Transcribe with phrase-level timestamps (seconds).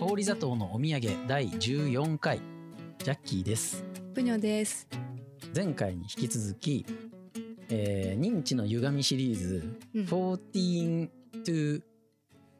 [0.00, 2.40] 氷砂糖のお土産第14回
[3.04, 3.84] ジャッキーです
[4.14, 4.88] ぷにょです。
[5.54, 6.86] 前回に引き続き、
[7.68, 11.08] えー認知の歪みシリーズうん14
[11.44, 11.82] to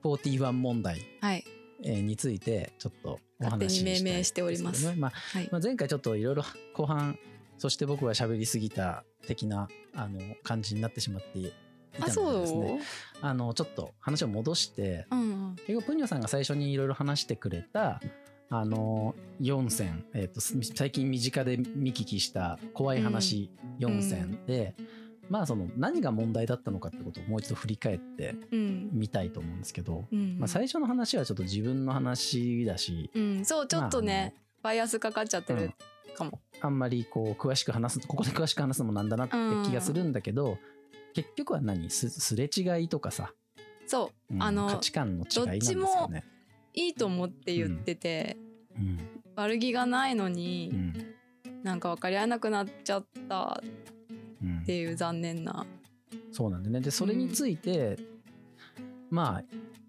[0.04, 1.44] 41問題、はい。
[1.82, 5.48] えーについてちょっとお話し勝手に命したい名しておりますまあはい。
[5.50, 6.44] まあ、前回ちょっといろいろ
[6.74, 7.18] 後半
[7.56, 11.54] そして僕が喋りすぎた的なあの感じになってしまって
[12.00, 12.80] いたあ、のでですね
[13.22, 15.56] あのちょっと話を戻してうん。
[15.66, 18.00] 結構プニョさんが最初にいろいろ話してくれた
[18.48, 24.74] あの4選、えー、とす最近身近で見聞きした怖い話4選で、
[25.28, 28.90] まあその何が問題だったのかってことをもう一度振り返ってうん。
[28.92, 30.38] みたいと思うんですけど、うん。
[30.38, 33.44] まあ、最初の話はちょっと自分の話だしうん。
[33.44, 35.72] そう、ちょっとね、バイアスかかっちゃってうんる
[36.16, 36.40] かも。
[36.60, 39.36] あんまりこう詳しく話すここで詳しく話すのもなんだなって
[39.68, 40.58] 気がするんだけど、
[41.14, 41.90] 結局は何？
[41.90, 43.32] すすれ違いとかさ、
[43.86, 44.34] そう。
[44.34, 46.24] うんあの価値観の違いなんですよね。
[46.74, 48.36] いいと思って言ってて、
[48.76, 48.98] うん
[49.36, 51.14] 悪気がないのうに、ん
[51.62, 53.62] なんか分かり合えなくなっちゃった
[54.42, 55.66] うんっていう残念な。
[56.32, 57.98] そうなんでねでそれについて、
[59.10, 59.44] まあ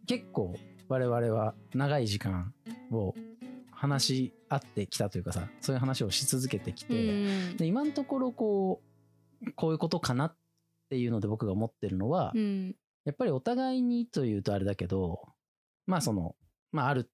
[0.07, 0.55] 結構
[0.87, 2.53] 我々は長い時間
[2.91, 3.13] を
[3.71, 7.57] 話し合ってきたというかさそういう話をし続けてきうて、ん。
[7.57, 8.81] で今のところこ
[9.45, 10.35] うこういうことかなっ
[10.91, 12.75] ていうので僕が思ってるのは、うん。
[13.05, 15.21] やっぱりお互いにというとあれだけど
[15.87, 16.35] まあその
[16.71, 17.09] まあある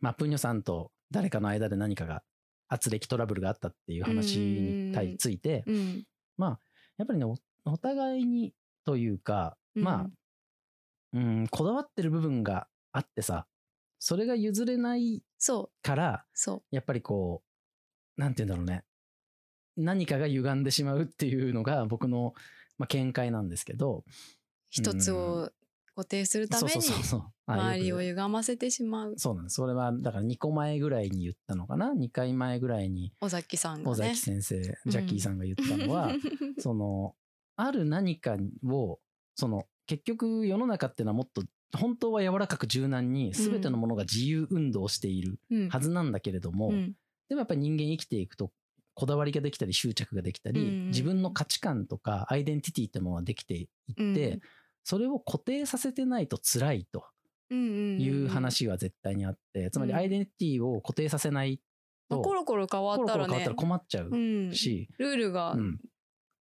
[0.00, 2.22] まあプニョさんと誰かの間で何かが
[2.68, 6.04] 圧力トラブルがあったっていう話に対ついてうん。
[6.98, 8.52] やっぱりねおお互いに
[8.84, 10.10] というかまあ
[11.14, 13.46] うんこだわってる部分があってさ
[14.00, 15.22] それが譲れない。
[15.82, 16.24] から。
[16.70, 17.42] やっぱりこ
[18.16, 18.84] うなんて言うんだろうね
[19.78, 22.34] 何かが歪んでしまうっていうのが僕の、
[22.76, 24.04] まあ、見解なんですけど。
[24.70, 25.50] 一つを
[25.98, 26.80] 固定するために
[27.46, 29.14] 周りを歪ませてしまう。
[29.16, 29.54] そうなんです。
[29.54, 36.12] それはだから2個前ぐらいに言ったのかな？2回前ぐらいに尾崎さんが尾ね崎先生、ジャッキーさんが言ったのは、
[36.58, 37.14] その
[37.56, 38.36] ある何か
[38.68, 39.00] を
[39.34, 41.42] その結局世の中っていうのはもっと
[41.76, 45.68] 本当は柔らかく柔軟に全てのものが自由運動しているうん。
[45.68, 46.92] はずなんだけれども、うん。
[47.28, 48.52] でもやっぱり人間生きていくと
[48.98, 54.40] こだわりができたり執着ができたり、うん自分の価値観とかアイデンティティってものができていって、
[54.82, 57.04] それを固定させてないと辛いと
[57.50, 61.60] うんいう話が絶対にあって、つまりアイデンティティを固定させない
[62.08, 63.28] と、まあコロコロ変わコロったらね。
[63.28, 65.78] コロ変わったら困っちゃううん、し、ルールが、うん。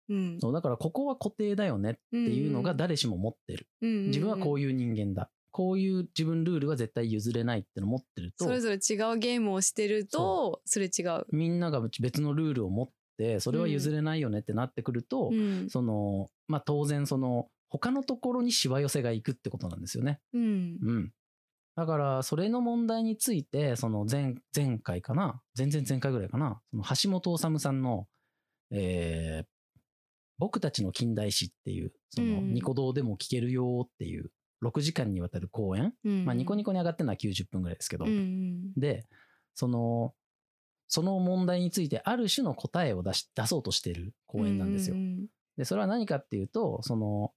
[0.09, 0.39] うん。
[0.41, 15.67] そうだからここは固定だよねっていうのが誰しも持ってる、自分はこうういう人間だこういう自分ルールは絶対譲れないってのを持ってるとそれぞれ違うゲームをしてるとすれ違う、みんなが別のルールを持ってそれは譲れないよねってなってくると、うん。
[15.67, 20.19] そのまあ当然その他のところにしわ寄せがいくってことなんですよね。
[20.33, 20.77] うん。
[20.83, 21.11] うん。
[21.75, 25.41] だからそれの問題についてその前前回かな？
[25.57, 26.61] 前々前回ぐらいかな？
[26.69, 28.05] その橋本治さんの、
[28.69, 29.47] えー
[30.39, 32.53] 僕たちの近代史っていうそのうん。
[32.53, 34.29] ニコ動でも聞けるよっていう
[34.63, 39.05] 6時間にわたる講演、うんまあニコニコに上がってるのは90分ぐらいですけど、うんで
[39.55, 40.13] その
[40.87, 44.95] その問題についてある種の答えを出し出そうとしてる講演なんですよ。
[44.95, 45.27] うん。
[45.57, 47.33] で、それは何かっていうと、その、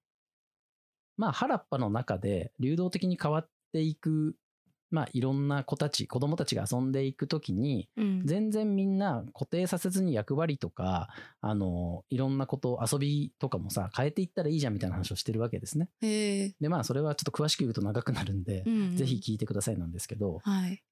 [1.16, 4.36] まあ、原っぱの中で流動的に変わっていく、
[4.90, 11.08] まあ、いろんな子たち、子供たちが遊んでいくときに、うん全然みんな固定させずに役割とか、
[11.40, 15.88] あの、いろんなこと、遊びとかもさ、変えていったらいいじゃんみたいな話をしてるわけですね。
[16.00, 20.82] で、まあ、それはちょっと詳しく言うと長くなるんで、うんぜひ聞いてくださいなんですけど、はい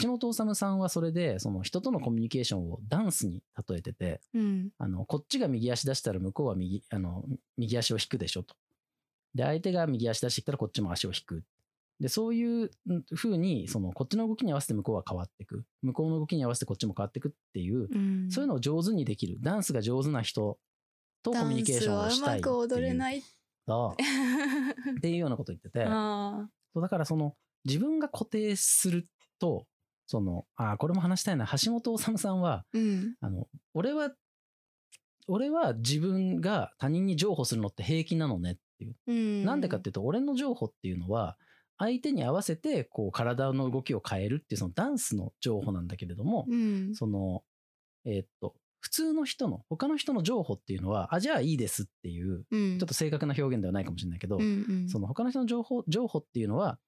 [0.00, 7.24] 橋本治さんはそれで、その人とのコミュニケーションをダンスに例えてて、うんあの、こっちが右足出したら向こうは右、あの、
[7.58, 8.54] 右足を引くでしょと。
[9.34, 11.44] で、相手が右足出してきたらこっちも足を引く。
[12.00, 12.70] で、そういう
[13.14, 15.64] 風に、その、こっちの動きに合わせて向こうは変わっていく。
[15.82, 19.38] 向こうの動きに合わせてこっちも変わっていくっていう、うんそういうのを上手にできる。
[19.40, 20.58] ダンスが上手な人
[21.22, 22.54] とコミュニケーションをしたいっていう。
[22.54, 23.22] うまく踊れない
[23.66, 25.84] そうっていうようなこと言ってて。
[25.88, 27.34] あそうだからその、
[27.64, 29.06] 自分が固定する
[29.38, 29.66] と、
[30.06, 31.46] その、あーこれも話したいな。
[31.46, 34.14] 橋本治さんは、ーうんあの、俺は、
[35.28, 38.96] 俺は自分が他人に譲歩するのって平気なのねっていう。
[39.06, 41.36] うんなんでかっていうと、俺の譲歩っていうのは、
[41.78, 46.94] 相手に合わせて、こう、体の動きを変えるっていう、そのダンスの譲歩なんだけれども、うん。
[46.94, 47.42] その、
[48.04, 52.78] えーっと、普通の人の、他の人の譲歩っていうのは、あ、じゃあいいですっていう、うん。
[52.78, 54.88] ちょっと正確な表現ではないかもしれないけど、うんうん。
[54.88, 56.78] その他の人の情報、情報っていうのは、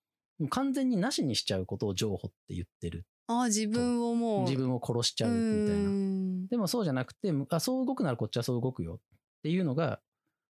[0.50, 3.04] 完全になしにしちゃうことを情報って言ってる。
[3.26, 4.42] ああ自分をもう。
[4.44, 5.90] 自分を殺しちゃうみたいな。
[5.90, 8.98] なでもそうじゃなくて、あ、そう動くならこっちはそう動くよっ
[9.42, 10.00] ていうのが、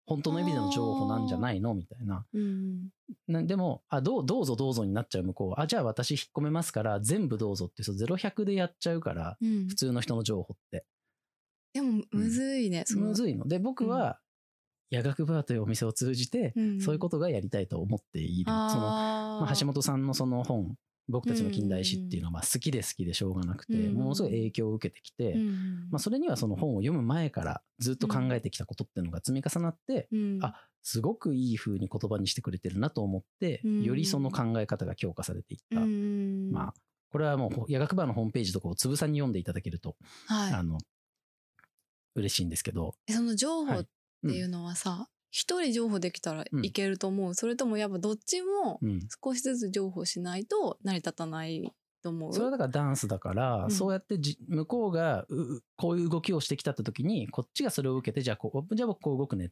[0.09, 1.73] 本当の意味での情報なんじゃないの？
[1.75, 2.25] みたいな。
[2.33, 2.89] うん
[3.27, 10.85] なでも、あ、どう、どうぞどうぞになっちゃう向こうは、あ、じゃあ私引っ込めますから、全部どうぞって、そう、0100でやっちゃうから、うん普通の人の情報って。
[11.73, 13.47] でもむずいね、そのむずいの。
[13.47, 14.19] で、僕は、
[14.89, 18.45] 夜学バーというお店を通じて、うんそういうことがやりたいと思っている。
[18.45, 20.75] その、あーまあ、橋本さんのその本、
[21.09, 35.81] 僕たちの近代史っていうのは、まあ、好きで好きでしょうがなくて、うんものすごい影響を受けてきて、うんまあ、それにはその本を読む前からずっと考えてきたことっていうのが積み重なって、うんあすごくいい風に言葉にしてくれてるなと思って、うんよりその考え方が強化されていった。
[35.81, 36.73] うんまあ、
[37.11, 39.97] これはもうほ夜学バーのホームページとかをつぶさに読んでいただけると、
[40.27, 40.53] はい。
[40.53, 40.77] あの、
[42.15, 42.95] 嬉しいんですけど。
[43.07, 43.81] えその情報はい。
[43.81, 43.85] っ
[44.27, 49.07] ていうのはさ一、人情報できたらいけると思う、それともやっぱどっちもうん。
[49.23, 51.71] 少しずつ情報しないと成り立たない
[52.01, 52.33] と思う。
[52.33, 53.71] それはだからダンスだから、うん。
[53.71, 59.49] そうやってじ向こうがううこういう動きをしてきたって時に、こっちがそれを受けて、じゃあこう、じゃあ僕こう動くねっ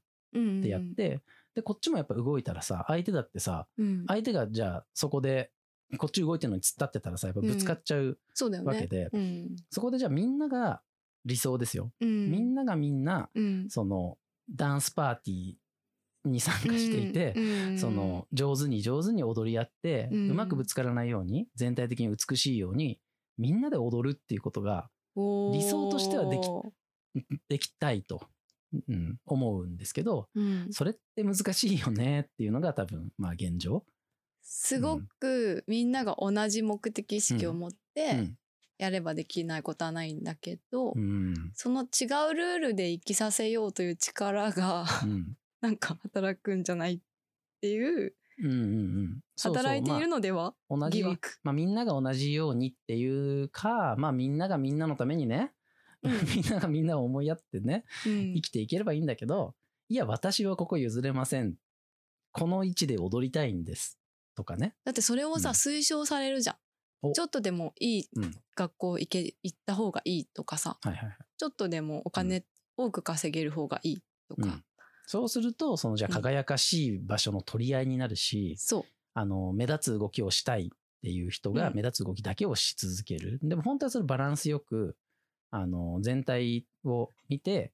[0.61, 1.21] てやって、
[1.55, 4.05] で、こっちもやっぱ動いたらさ、相手だってさ、うん。
[4.07, 5.51] 相手がじゃあそこで、
[5.97, 8.17] こっち動いてるのに突っ立ってたらさ、やっぱぶつかっちゃう
[8.63, 9.55] わけで、うん。
[9.69, 10.81] そこでじゃあみんなが
[11.25, 11.91] 理想ですよ。
[12.01, 13.69] うん、みんながみんな、うん。
[13.69, 14.17] その、
[14.49, 15.55] ダンスパーティー
[16.31, 22.99] に参加していて、うんその、上手に上手に踊り合って、ううんまくぶつからないように、全体的に美しいように、
[23.37, 26.49] みんなで踊るっていうことが理想としてはでき
[27.49, 28.21] できたいと、
[28.87, 33.83] うん、思うんですけど、うんそれって難しいよねっていうのが多分、まあ現状。
[34.41, 38.37] すごくみんなが同じ目的意識を持っうてん。
[38.77, 41.51] やればできないことはないんだけど、うん。
[41.55, 45.37] その違うルールで生きさせようという力がうん。
[45.61, 46.99] なんか働くんじゃないっ
[47.61, 49.19] ていううんうんうん。
[49.41, 50.53] 働いているのでは？
[50.69, 51.03] まあ同じ。
[51.03, 55.53] まあみんなが同じようにっていうか、まあみんながみんなのためにね、
[56.03, 56.11] うん。
[56.35, 58.33] みんながみんなを思いやってね、うん。
[58.35, 59.55] 生きていければいいんだけど、
[59.89, 61.55] いや、私はここ譲れません。
[62.31, 63.99] この位置で踊りたいんです。
[64.35, 64.75] とかね。
[64.85, 65.55] だってそれをさ、うん。
[65.55, 66.57] 推奨されるじゃん。
[67.01, 67.13] お。
[67.13, 68.35] ちょっとでもいいうん。
[68.55, 70.77] 学校行け行った方がいいとかさ。
[70.81, 71.17] はいはいはい。
[71.37, 72.45] ちょっとでもお金
[72.75, 74.63] 多く稼げる方がいいとか、うん
[75.07, 76.21] そうすると、そのじゃあうん。
[76.21, 78.83] 輝かしい場所の取り合いになるし、そう。
[79.13, 80.69] あの、目立つ動きをしたいっ
[81.01, 81.75] ていう人がうん。
[81.75, 83.39] 目立つ動きだけをし続ける。
[83.41, 84.97] でも本当はそれバランスよく、
[85.49, 87.71] あの、全体を見て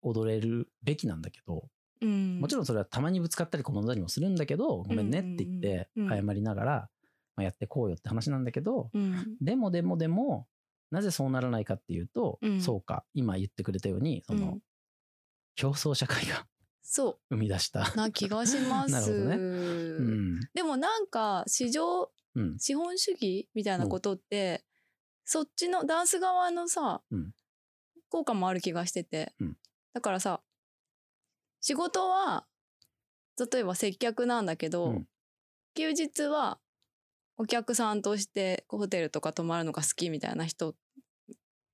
[0.00, 1.68] 踊れるべきなんだけど、
[2.00, 6.26] うん、もちろんそれはたまにぶつかったり転んだりもするんだけど、ごめんねって言ってうんうんうん。
[6.26, 6.90] 謝りながら、
[7.36, 10.46] まあ、やってこうよって話なんだけど、うん、でもでもでも、
[10.90, 12.60] なぜそうならないかっていうと、うん。
[12.62, 14.60] そうか、今言ってくれたように、その、うん。
[15.54, 16.46] 競争社会が
[16.82, 17.90] そ生み出した。
[17.94, 19.36] うな気がしまなるす、ほどね。
[19.36, 20.40] うん。
[20.54, 22.58] でもなんか市場うん。
[22.58, 24.64] 資本主義みたいなことって、
[25.24, 27.32] そっちのダンス側のさ、うん。
[28.08, 29.56] 効果もある気がしてて、うん。
[29.94, 30.42] だからさ
[31.60, 32.46] 仕事は
[33.52, 35.06] 例えば接客なんだけど、うん。
[35.74, 36.58] 休日は
[37.36, 40.74] お客さんとしてホテルとか泊まるのが好きみたいな人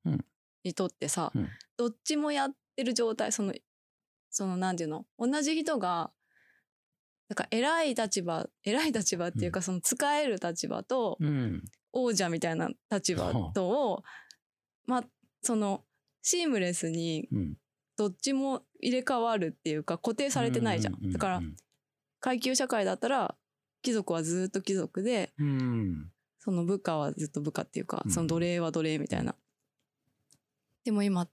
[0.04, 0.24] うん。
[0.64, 1.48] にとってさ、うん。
[1.76, 3.54] どっちもやってる状態その
[4.30, 6.10] そのなんていうの同じ人が
[7.28, 11.64] なんか偉い立場 偉い立場っていうか、その使える立場と、うん。
[11.92, 14.04] 王者みたいな立場とを
[14.84, 15.08] まあ
[15.40, 15.86] その
[16.20, 17.56] シームレスにうん。
[17.96, 21.10] どっちも入れ替わるっていうか固定されてないじゃん。
[21.10, 21.42] だから
[22.20, 23.36] 階級社会だったら
[23.82, 26.12] 貴族はずっと貴族でうん。
[26.38, 29.34] その部下はずっと部下っていうかうんその奴隷は奴隷みたいな。
[30.84, 31.28] でも今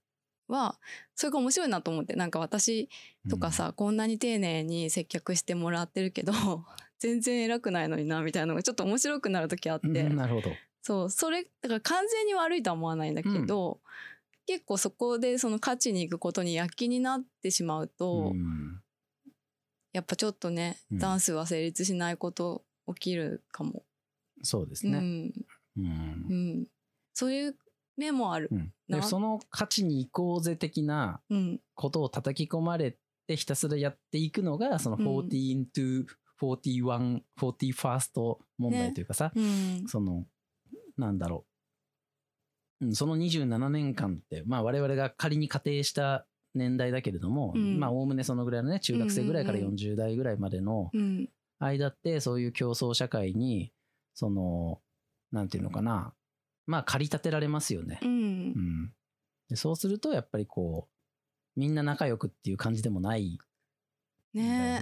[0.47, 0.77] は
[1.15, 2.89] それが面白いなと思ってなんか私
[3.29, 6.33] とかさ、こんなに丁寧に接客してもらってるけど
[6.99, 10.51] 全然偉くないのになみたいなのがちょっと面白くなる時あって、うん、なるほど。
[10.81, 13.81] そうそれだから完全に悪いとは思わないんだけど、
[14.45, 18.81] 結構そこでその勝ちに行くことに躍起になってしまうと、うん
[19.95, 20.99] やっぱちょっとね、うん。
[20.99, 23.85] ダンスは成立しないこと起きるかも。
[24.43, 24.97] そうですね。
[24.97, 25.33] うん。
[25.77, 25.85] うん。
[25.87, 26.65] うん、
[27.13, 27.55] そういう
[27.97, 28.49] 面もある。
[28.89, 29.03] うん。
[29.03, 31.59] その勝ちに行こうぜ的なうん。
[31.75, 32.97] ことを叩き込まれ
[33.27, 35.05] てひたすらやっていくのがそのうん。
[35.29, 36.05] 14 to
[36.41, 39.85] 41、41st 問題というかさ、うん。
[39.87, 40.25] その
[40.97, 41.45] なんだろ
[42.81, 47.79] う、うん、その27年間って、まあ、我々が仮に仮定した年代だけれども、うん。
[47.79, 51.29] まあおおむねそのぐらいのね中学生ぐらいからうんうん40代ぐらいまでのうん。
[51.59, 53.71] 間ってそういう競争社会に
[54.13, 54.79] その
[55.31, 56.13] なんていうのかな
[56.67, 57.99] まあ駆り立てられますよね。
[58.01, 58.91] うん。
[59.53, 60.87] そうするとやっぱりこ
[61.55, 63.39] うみんな仲良くっていう感じでもない
[64.33, 64.81] ね。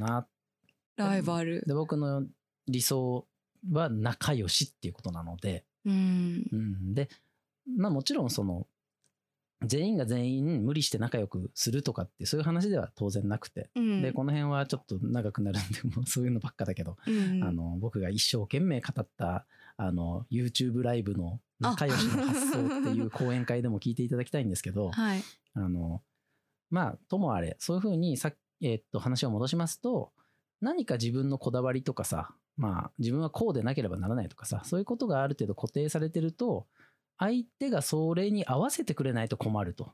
[0.96, 1.64] ライバル。
[1.66, 2.26] で僕の
[2.68, 3.28] 理想
[3.72, 6.48] は仲良しっていうことなので、うん。
[6.52, 7.10] うん、で
[7.78, 8.68] まあもちろんその
[9.66, 14.02] 全員が全員無理して仲良くするとかってそういう話では当然なくて、うん。
[14.02, 17.44] でこの辺はちょっと長くなるんでもうそういうのばっかだけど、うん。
[17.44, 19.46] あの僕が一生懸命語った
[19.78, 25.24] あの YouTube ライブの仲良しの発想っていう講演会でも聞いていただきたいんですけど はい。
[25.54, 26.02] あの
[26.70, 30.12] まあともあれそういうふうにさっえーっと話を戻しますと
[30.62, 36.68] 何か自分のこだわりとかさまあ自分はこうでなければならないとかさそういうことがある程度固定されてると
[37.18, 39.94] 相手がそれに合わせてくれないと困ると。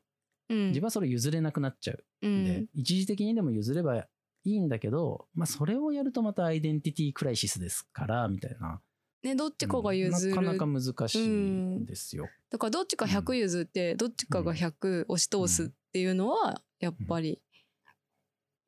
[0.49, 0.67] うん。
[0.69, 2.03] 自分はそれ譲れなくなっちゃう。
[2.23, 2.45] うん。
[2.45, 4.07] で、一時的にでも譲ればい
[4.45, 8.81] いんだけど、まあ、それをやるとまたアイデンティティクライシスですからみたいな
[9.23, 12.27] ねどっちかが譲る、うんなかなか難しいんですよ。
[12.49, 17.41] だからどっちか100譲ってどっちかが100押し通すっていうのはやっぱり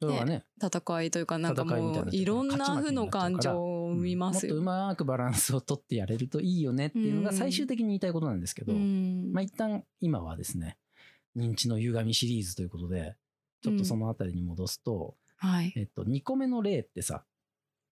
[0.02, 0.44] それはね。
[0.60, 2.42] 戦いというかなんかもういろ。
[2.42, 4.56] んな負の感情を生みますよ。
[4.58, 9.32] うんもっとうまくバランスを取ってやれるといいよねっていうのが最終的に言いたいことなんですけど、うん。
[9.32, 10.78] まあ一旦今はですね
[11.38, 13.16] 認知の歪みシリーズということで
[13.62, 15.72] ちょっとそのあたりに戻すと、はい。
[15.76, 17.24] えっと2個目の例ってさ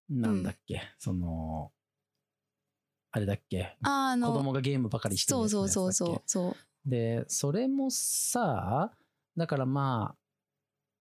[0.08, 1.70] なんだっけ、その
[3.12, 3.76] あれだっけ？
[3.82, 6.88] ああの子供がゲームばかりしてるそうそうそうそうそう。
[6.88, 8.92] で、それもさ、
[9.36, 10.14] だからま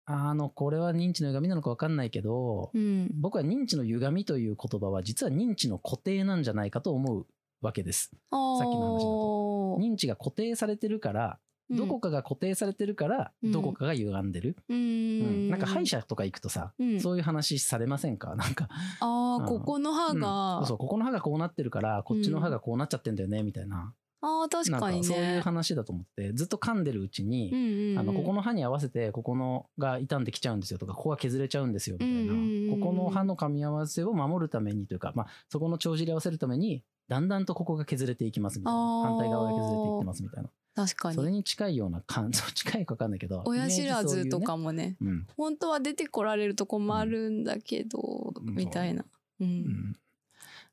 [0.06, 3.12] あ、あの、これは認知の歪みなのか分かんないけど、うん。
[3.14, 7.28] 僕は認知の歪みという言葉は実は認知の固定なんじゃないかと思う
[7.62, 8.10] わけです。
[8.10, 11.40] さっきの話だと認知が固定されてるから、
[11.72, 13.52] どこかが固定されてるから、うん。
[13.52, 14.56] どこかが歪んでる。
[14.70, 15.48] ううん。
[15.48, 15.50] ん。
[15.50, 17.00] なんか歯医者とか行くとさ、うん。
[17.00, 18.34] そういう話されませんか？
[18.38, 18.68] なんか、
[19.00, 19.46] ああ、うん。
[19.46, 20.20] ここの歯うん。
[20.20, 23.94] が、そうここの歯がこうなってるから、こっちの歯がこうなっちゃってんだよね、みたいな。
[24.22, 25.40] ああ、確かになんかそういうね。
[25.40, 32.34] 話だと思って、ずっと噛んでるうちに、あのここの歯に合わせてここのが傷んできちゃうんですよとかここが削れちゃうんですよみたいな、
[32.76, 38.80] ここの歯の噛み合わせを守るためにというか、まあ、そこの帳尻合わせるためにだんだんとここが削れていきますみたいな。
[39.04, 40.50] 反対側が削れていってますみたいな
[40.80, 41.16] 確かに。
[41.16, 49.04] それに近いような感 想近いか分かんないけど親知らずとかも、もね、うん本当は出てこられるとこもあるんだけど、うんみたいな。
[49.40, 49.44] う。
[49.44, 49.94] うんん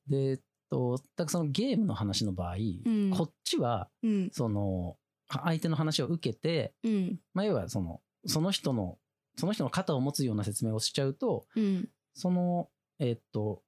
[0.06, 4.30] でえっとだからそのゲームの話の場合、んこっちはうん。
[4.30, 4.96] その
[5.28, 7.20] 相手の話を受けて、うん。
[7.34, 8.98] まあ、要はそのその人の
[9.36, 11.88] その人の肩を持つような説明をしちゃうとうん。
[12.14, 13.62] その、えっと、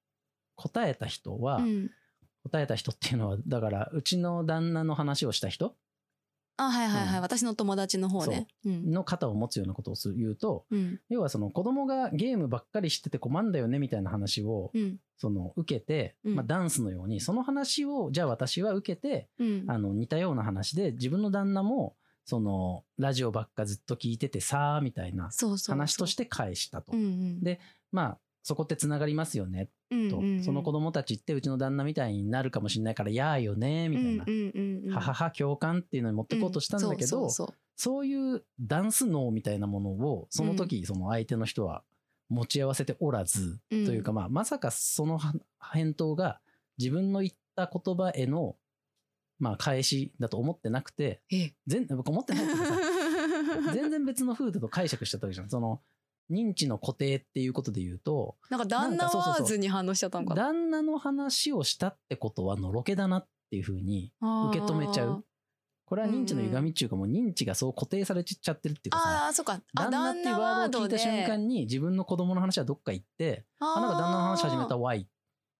[0.55, 1.91] 答えた人は、うん。
[2.43, 5.75] 答えた人っていうのは、だから、うちの旦那の話をした人
[6.65, 7.15] あ、はいはいはい。
[7.15, 8.47] うん私の友達の方ね。
[8.65, 8.91] うん。
[8.91, 10.99] の肩を持つようなことをする言うと、うん。
[11.09, 14.97] 要はその子供がゲームばっかりしてて困んだよねみたいな話を、うん。
[15.17, 19.65] その受けて、うんまあ、ダンスのように、その話を、じゃあ私は受けて、うん。
[19.67, 25.75] あの、似たような話で、自分の旦那も、その、ラジオばっかずっと聞いててさーみたいなそうそうそう。
[25.75, 26.91] 話として返したと。
[26.93, 27.43] うんうん。
[27.43, 27.59] で
[27.91, 30.43] まあ、そこってつながりますよねと、うんうんうん。
[30.43, 37.55] その子供たちってうちの旦那みたいになるかもしれないからやーよねみたいな、うんうんうんうんははは共感っていうのに持ってこうとしたんだけど、うんそうそう。
[37.75, 41.83] そういうダンス脳みたいなものをその時その相手の人は
[42.27, 43.85] 持ち合わせておらず、うん。
[43.85, 46.39] というかまあまさかそのは返答が
[46.77, 48.55] 自分の言った言葉への
[49.39, 51.21] まあ返しだと思ってなくて
[51.67, 52.77] 全僕思ってないけどさ
[53.73, 55.49] 全然別の風だと解釈しちゃったわけじゃん。
[55.49, 55.81] その
[56.31, 60.43] 認知の固定っていうことで言うとなんか旦那ワーズに反応しちゃったのかな？
[60.43, 64.11] 旦那の話をしたってことはのろけだなっていうふうに
[64.49, 65.25] 受け止めちゃう。
[65.85, 69.59] これは認知の歪みっていうかもう認知がそう固定されちゃってるっていうかさあそうか。
[69.75, 75.07] あ旦那っていうワードを聞いた瞬間にに自分の子供の話はどっか行ってあなんか旦那の話始めたわい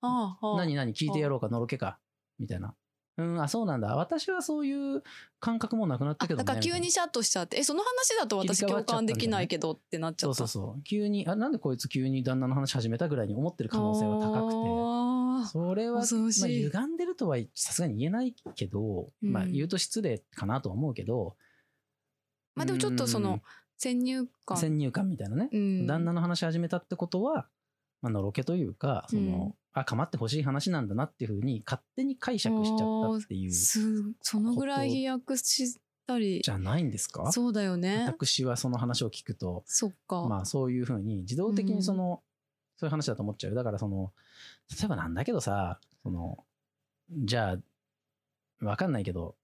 [0.03, 1.97] 何何聞いてやろうかのろけか
[2.37, 2.75] みたいな
[3.19, 3.95] うんあそうなんだ。
[3.95, 5.03] 私はそういう
[5.39, 6.45] 感覚もなくなったけどね。
[6.45, 7.57] から急にシャッとしちゃって。
[7.57, 10.83] えその話だと私共感できないけどってなっちゃったそうそうそう。
[10.83, 14.89] 急にあなんでこいつ急に旦那の話始めたぐらいに思ってる可能性は高くて。
[15.47, 21.35] それは、まあ、歪んでるとはさすがに言えないけど、まあうん言うと失礼かなとは思うけど、
[22.55, 23.41] まあでもちょっとその
[23.77, 24.57] 先入うん観。
[24.57, 25.87] 先入観みたいなね、うん。
[25.87, 27.47] 旦那の話始めたってことは、
[28.01, 33.79] まあのろけというかその、うんあ構ってほしい話なんだなっていうふうに勝手に解釈しちゃったっていうす
[34.21, 36.41] そのぐらい飛躍したり。
[36.43, 37.31] じゃないんですか？
[37.31, 38.05] そうだよね。
[38.07, 39.63] 私はその話を聞くと。
[39.67, 42.23] そっか、まあそういうふうに自動的にその、
[42.77, 43.53] そういう話だと思っちゃう。
[43.53, 44.11] だからその
[44.79, 46.43] 例えばなんだけどさその
[47.11, 47.57] じゃ
[48.61, 49.38] あわかんないけどむ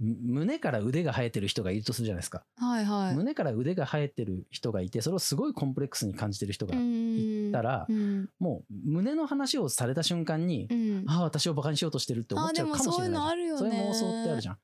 [0.00, 3.14] 胸から腕が生えてる人がいるとするじゃないですか、はいはい。
[3.14, 8.28] 胸から腕が生えてる人がいてそれをすごいコンプレックスに感じてる人がいたら、うん。
[8.38, 11.04] もう胸の話をされた瞬間に、うん。
[11.06, 13.58] ああ私をバカにしようとしてるって思っちゃうかもしれないそういうのあるよね。
[13.60, 14.58] そういう妄想ってあるじゃん。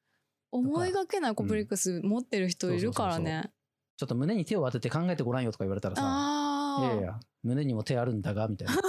[0.53, 3.51] 思いがけないコンプレックス持ってる人いるからね、
[3.97, 6.03] ちょっと胸に手を当てて考えてごらんよとか言われたらさ
[6.83, 8.75] いやいや、胸にも手あるんだが、みたいな。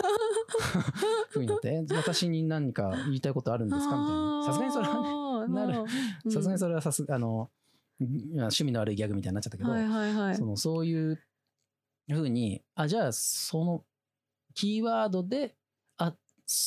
[1.29, 3.97] ふうになって、え私に何か言いたいことあるんですか？
[3.97, 4.43] みたいな。
[4.45, 5.09] さすがにそれはね、
[5.47, 5.83] なる。
[6.25, 7.49] るさすがにそれはさすあの、
[7.99, 10.35] 趣味の悪いギャグみたいになっちゃったけど、はいはいはい。
[10.35, 11.21] そのそういう
[12.09, 13.83] ふうにあじゃあその
[14.53, 15.55] キーワードで
[15.97, 16.13] あ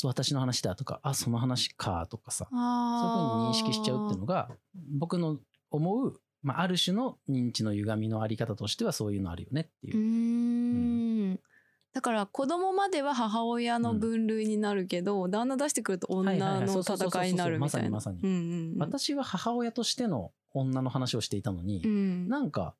[0.04, 2.62] 私の話だとかあその話かとかさそうい
[3.26, 4.50] うふうに認識しちゃうっていうのが
[4.98, 5.38] 僕の
[5.70, 9.96] 思う、まあ、ある種の認知の歪みのあり方としてはそういうのあるよねっていう。
[9.96, 10.00] う。
[12.00, 17.90] だから子供までは母親の分類になるけど、旦那出してくると女の戦いになるみたいな。
[17.90, 18.26] まさにまさに。
[18.26, 18.78] うんうんうん。
[18.78, 22.26] 私は母親としての女の話をしていたのに、うん。
[22.26, 22.75] なんか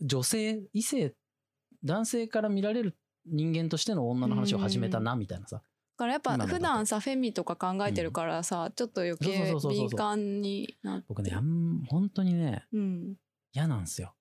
[0.00, 1.16] 女性異性
[1.82, 5.62] 男性から見られる人間としての女の話を始めたなみたいなさ、だ
[5.96, 11.06] からやっぱ普段さフェミとか考えてるからさ、ちょっと余計敏感になって。
[11.08, 11.32] 僕ね
[11.88, 13.16] 本当にねうん、
[13.52, 14.14] 嫌なんですよ。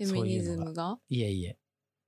[0.00, 0.98] フェミニズムが。
[1.08, 1.56] いえいえ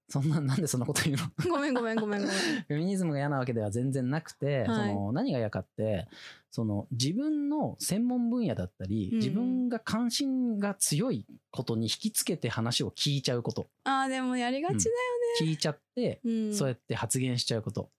[0.08, 1.24] そんななんでそんなこと言うの？
[1.50, 2.36] ごめんごめんごめんごめん。
[2.36, 4.88] フェミニズムが嫌なわけでは全然なくて、はい。
[4.90, 6.08] その何が嫌かって
[6.50, 9.18] その自分の専門分野だったり、うん。
[9.18, 13.66] 自分が関心が強いことに引きつけて話を聞いちゃうこと。
[13.84, 14.96] あーでもやりがちだよ
[15.40, 16.30] 聞いちゃって、ね。
[16.30, 17.90] うん、そうやって発言しちゃうこと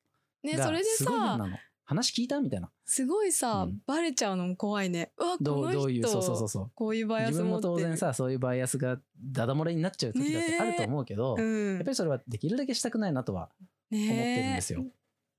[0.43, 1.37] がねそれですさ
[1.85, 2.41] 話聞いた？
[2.41, 2.69] みたいな。
[2.83, 3.79] すごいさ、うん。
[3.85, 5.11] バレちゃうのも怖いね。
[5.17, 6.71] うわどこの人うどういうそうそうそうそう。
[6.73, 7.69] こういうバイア自分ス持ってる。
[7.71, 8.97] も当然さそういうバイアスが
[9.31, 13.49] ダダ漏れになっちゃう時だってあると思うけど、うん、やっぱりそれはできるだけしたくないなとは
[13.91, 14.83] 思思ってるんですよ。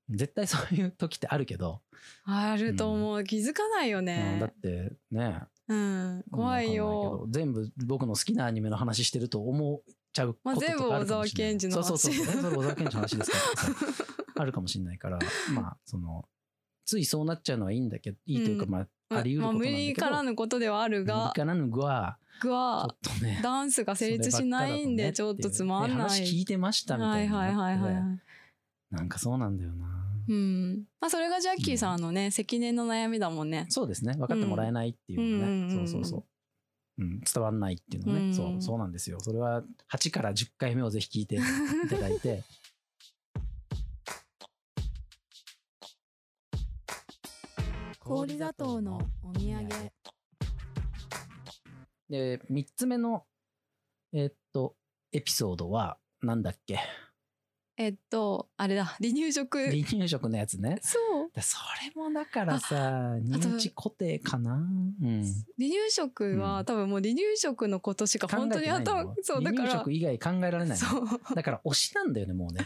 [0.08, 1.80] 絶対そういう時ってあるけど、
[2.24, 4.60] あると思う、気づかないようんだねっ。
[4.60, 5.42] てね。
[5.68, 7.26] うん、怖いよ。
[7.26, 11.86] ど全部僕の好きなアニメの話してると思っちゃうこととかあるかもしれない、まあ全部小沢健二の話。
[11.88, 12.42] そうそうそうそう。
[12.42, 13.36] それ小沢健二の話ですか
[14.36, 14.36] ら。
[14.42, 15.18] あるかもしれないから。
[15.54, 16.28] まあその
[16.86, 18.70] ついそうなっちゃうのはいいんだけどいいというか、うん。
[18.70, 25.98] まああり得るまあ、無ことなんだけど、理からぬことではある無理が、からぬは僕ちょはっとねダンスが成立しないんでちょっとつまんない。
[25.98, 28.02] 話聞いてましたみたいな、はいはいはいはい。
[28.90, 29.86] なんかそうなんだよな、
[30.28, 30.84] うん。
[31.00, 33.66] まあそれがジャッキーさんのね、積年の悩みだもんね。
[33.68, 34.14] そうですね。
[34.14, 35.78] 分かってもらえないっていうのがね、うんうんうん。
[35.78, 36.16] うんそうそうそ
[36.98, 38.34] う、うん、伝わらないっていうのね、うん。
[38.34, 39.18] そうそうなんですよ。
[39.20, 39.62] それは
[39.92, 41.40] 8から10回目をぜひ聞いてい
[41.88, 42.42] ただいて
[48.06, 49.68] 氷砂糖のお土産。
[52.08, 53.24] で3つ目の
[54.12, 54.76] えっと
[55.12, 56.78] エピソードはなんだっけ？
[57.78, 59.58] えっと、あれだ、離乳食。
[59.58, 60.78] 離乳食のやつね。
[60.80, 61.30] そう。
[61.34, 64.54] でそれもだからさ認知固定かな？
[64.54, 65.22] うん。
[65.58, 66.64] 離乳食は、うん。
[66.64, 69.68] 多分もう離乳食のことしか本当に頭のそうだから。
[69.68, 72.64] 離乳食以外考えられないのそう、だから推しなんだよねもうね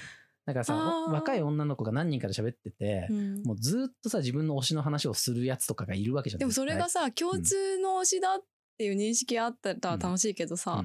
[0.53, 0.75] だからさ
[1.09, 3.43] 若い女の子が何人かで喋ってて、うん。
[3.43, 8.39] もうずっとさ自分の推しの話をするやつとかがいるわけじゃんでもそれが絶さ共通の推しだっ
[8.79, 10.85] ていう認識あったら楽しいけどさ、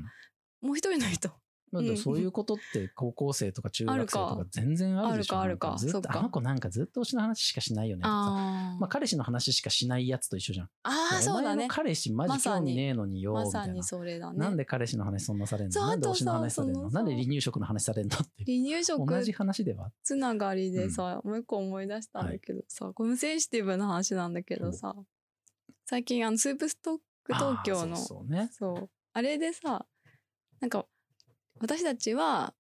[0.62, 5.40] もう一人の人対まあそういうことって高校生とか中学生とか全然あるでしょ？
[5.40, 10.70] あるかあるかずっとあの子なんかずっと推しの話しかしないよねまあ彼氏の話しかしないやつと一緒じゃん。
[10.84, 11.54] あーそうだね。
[11.54, 13.60] お前の彼氏マジ興味ねえのによ、みたいな。
[13.60, 14.40] まさにそれだね。
[14.40, 15.88] なんで彼氏の話そんなされんの？
[15.88, 16.90] なんで推しの話されんの？
[16.90, 18.16] なんで離乳食の話されんの？
[18.16, 19.92] って離乳食同じ話では。
[20.04, 24.96] つながりでさ、もう一個思い出したんだけどさ、これセンシティブな話なんだけどさ
[25.86, 28.50] 最近あのスープストック東京のそうね。
[28.52, 28.90] そう。
[29.14, 29.86] あれでさ
[30.62, 30.86] なんか
[31.60, 32.54] 私たちは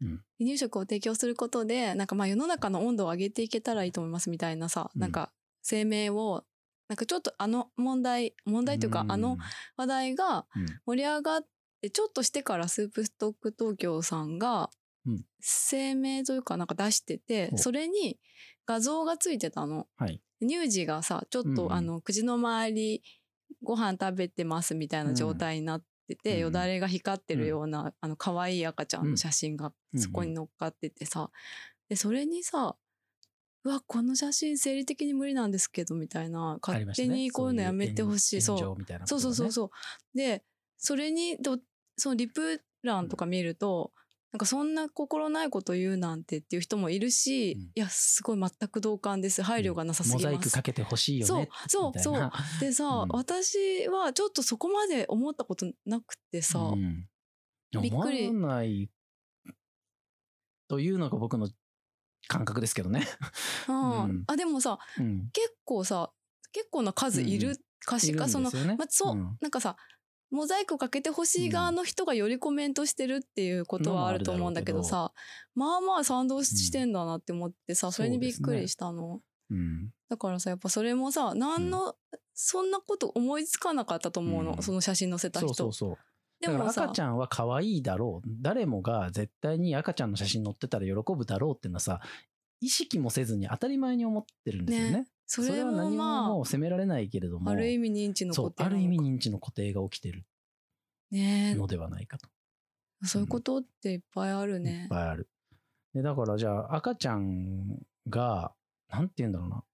[0.00, 0.08] うん。
[0.38, 5.00] 離乳食を提供することでなんかまあ世の中の温度を上げていけたらいいと思いますみたいなさ、うん。
[5.00, 5.32] なんか
[5.62, 6.44] 声明を
[6.88, 9.36] なんかちょっとあの問題問題というか、あの
[9.76, 10.66] 話題がうん。
[10.86, 11.46] 盛り上がっ
[11.82, 14.70] てちょっとしてからスープストック東京さんが
[15.06, 15.24] うん。
[15.40, 18.18] 声明というかなんか出してて、それに
[18.66, 19.86] 画像がついてたの。
[19.96, 20.20] はい。
[20.40, 23.02] 乳児がさちょっと、あの口の周り
[23.62, 25.84] ご飯食べてますみたいな状態になっ
[26.16, 31.30] てて、うんよだれが光ってるような、あの可愛い赤ちゃんの写真がうんそこに乗っかっててさ、
[31.88, 32.76] でそれにさ
[33.62, 38.42] うわこの写真生理的に無理なんですけどみたいな勝手にこういうのやめてほしい。
[38.42, 38.56] そう。
[38.56, 39.70] 炎上みたいなこそうそうそうそう。
[40.16, 40.42] で
[40.78, 41.58] それにど
[41.96, 43.92] そのリプ欄とか見ると、
[44.32, 47.60] なんかそんな心ないこと言うなんてっていう人もいるし、うん。
[47.62, 49.42] いやすごい全く同感です。
[49.42, 52.32] 配慮がなさすぎます、モザイクかけてほしいよねそうそうみたいな。
[52.60, 53.08] でさ、 うん。
[53.10, 57.08] 私はちょっとそこまで思ったことなくてさ、うん。
[57.82, 58.28] びっくり。
[58.28, 58.88] 思わない
[60.68, 61.48] というのが僕の
[62.28, 63.08] 感覚ですけどね。
[63.66, 64.24] あ うん。
[64.28, 66.12] あでもさうん、結構さ
[66.52, 69.36] 結構な数いる可視化、いるそのまあ、そう、ん。
[69.40, 69.76] なんかさ
[70.30, 75.12] モザイクかけてほしい側の人がよりコメントしてるっていうことはあると思うんだけどさ、
[75.54, 79.20] まあまあ賛同してんだなって思ってさ、それにびっくりしたの。
[79.50, 81.94] うんだからさやっぱそれもさ何の、
[82.34, 85.54] そんなこと思いつかなかったと思うの、うんその写真載せた人。
[85.54, 85.98] そうそうそう。
[86.40, 92.00] だからでもさ赤ちゃんは可愛いだろう誰もが絶対に赤ちゃんの写真載ってたら喜ぶだろうっていうのはさ
[92.60, 94.90] 意識もせずに当たり前に思ってるんですよね。
[94.92, 100.24] ねそれもは何もまもう責められないけれどもあある意味認知のそうことある意味認知の固定が起きてる。
[101.12, 102.28] ねのではないかと。
[103.04, 104.86] えそういうことっていっぱいあるいっね。
[104.90, 105.28] ぱいある。
[105.94, 108.52] で、だからじゃあ赤ちゃんが、
[108.88, 109.64] なんて言うんだろうな。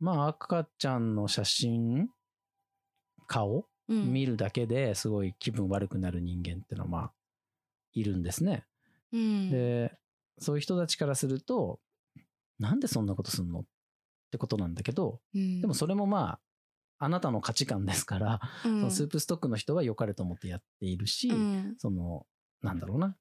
[0.00, 2.10] まあ赤ちゃんの写真、
[3.26, 7.12] 顔、うん見るだけですごい気分悪くなる人間ってのはまあ
[7.92, 8.64] いるんですね。
[9.12, 9.96] うんで、
[10.38, 11.80] そういう人たちからすると、
[12.58, 13.64] なんでそんなことすんのっ
[14.34, 16.40] てことなんだけど、うんでもそれもま
[16.98, 22.26] あ、あなたの価値観ですから、うんそのスープストックの人は良かれと思ってやっているし、うんその、
[22.62, 23.16] なんだろうな。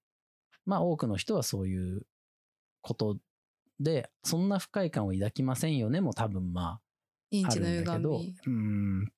[0.65, 2.01] まあ多くの人はそういう
[2.81, 3.17] こと
[3.79, 6.79] で、そんな不快感を抱きませんよねも多分ま
[7.33, 8.49] ああるんだけど、う。
[8.49, 9.11] ーん、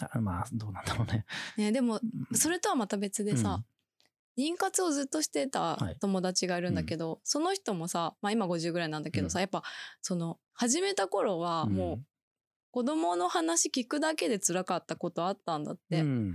[0.00, 1.24] あまあどうなんだろうね。
[1.56, 2.00] ね、でも
[2.32, 3.64] それとはまた別でさ、
[4.38, 5.96] 妊活をずっとしてたはい。
[6.00, 9.62] 友達がいるんだけど、その人もさ、まあ、今50ぐらいなんだけどさ、やっぱ
[10.02, 11.72] その始めた頃はうん。
[11.74, 12.04] もう
[12.76, 16.34] 子供の話聞くだけで辛かったことあったんだって、うん、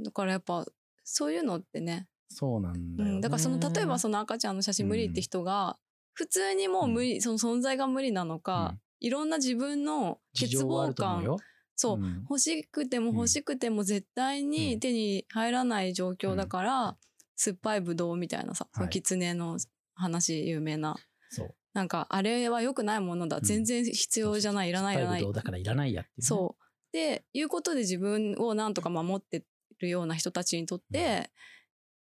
[0.00, 0.66] だからやっぱ
[1.04, 2.08] そういうのってね。
[2.28, 3.14] そうなんだよ、ね。
[3.14, 5.78] うん、だからその例えばその赤ちゃんの写真無理って人が、
[6.12, 8.80] 普通にもう無理、その存在が無理なのか、うん。
[8.98, 11.36] いろんな自分の欠乏感
[11.86, 12.08] ると思う。
[12.08, 12.22] う、ん。
[12.22, 13.16] 欲しくてもうん。
[13.16, 16.96] 欲しくても絶対に手に入らない状況だから、
[17.36, 18.88] 酸っぱいブドウみたいなさ、はい。
[18.88, 19.58] 狐の
[19.94, 20.96] 話有名な。
[21.30, 21.54] そう。
[21.74, 23.42] なんかあれは良くないものだ、ん。
[23.42, 26.26] 全然必要じゃないいらないいらないだからいらないやっていう、ね。
[26.26, 26.64] そう。
[26.92, 29.44] でいうことで自分をなんとか守って
[29.78, 31.30] るような人たちにとって、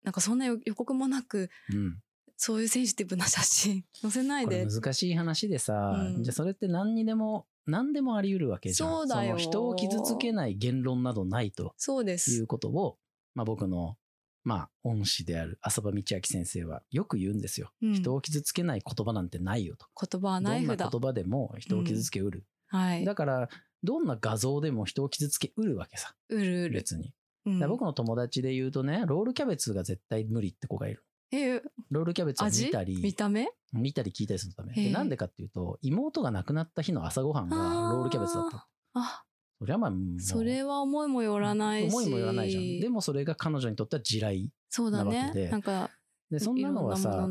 [0.04, 2.00] なんかそんな予予告もなくうん。
[2.40, 4.64] そういうセンシティブな写真載せないで。
[4.64, 6.22] 難しい話でさ、うん。
[6.22, 8.90] じゃあそれって何にでも、何でもあり得るわけじゃん。
[8.90, 12.96] そうだよの人を傷つけない言論などないといそうですうことを、
[13.34, 13.96] まあ僕の、
[14.44, 17.70] まあ恩師である浅場道明先生はよく言うんですよ。
[17.82, 19.86] うん人を傷つけない言葉なんてないよと。
[20.00, 22.44] 言葉はナイフだどんな言葉でも人を傷つけうる。
[22.68, 23.48] はいだから、
[23.82, 26.14] どんな画像でも人を傷つけうるわけさ。
[26.28, 27.12] うるうる、別に。
[27.46, 31.02] うん僕の友達で言うとね、ロールキャベツが絶対無理って子がいる。
[31.30, 33.48] えロールキャベツを味見たり、見た目？
[33.72, 34.72] 見たり聞いたりするため。
[34.74, 38.66] でなんでかっていうと、妹が亡くなった日の朝ごはんがロールキャベツだった。
[38.94, 39.24] あ。
[39.58, 41.92] それはまあ、それは思いもよらないし。
[41.92, 42.80] 思いもよらないじゃん。
[42.80, 44.52] でもそれが彼女にとっては地雷。
[44.68, 45.44] そうだなわけで。
[45.46, 45.50] ね。
[45.50, 45.90] なんか
[46.30, 47.28] で、そんなのはいさ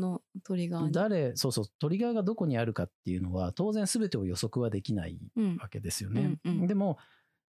[0.90, 5.56] 誰、そうそう、トリガーがどこにあるかっていうのは、当然全てを予測はできないうん。
[5.56, 6.38] わけですよね。
[6.44, 6.66] うんうん。
[6.66, 6.98] でも、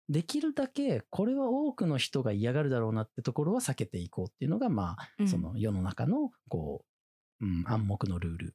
[0.08, 6.84] できるだけ、これは多くの人が嫌がるだろうなってところは避けていこうっていうのが、まあ、うんその世の中の、こ
[7.40, 8.54] う、うん、暗黙のルール。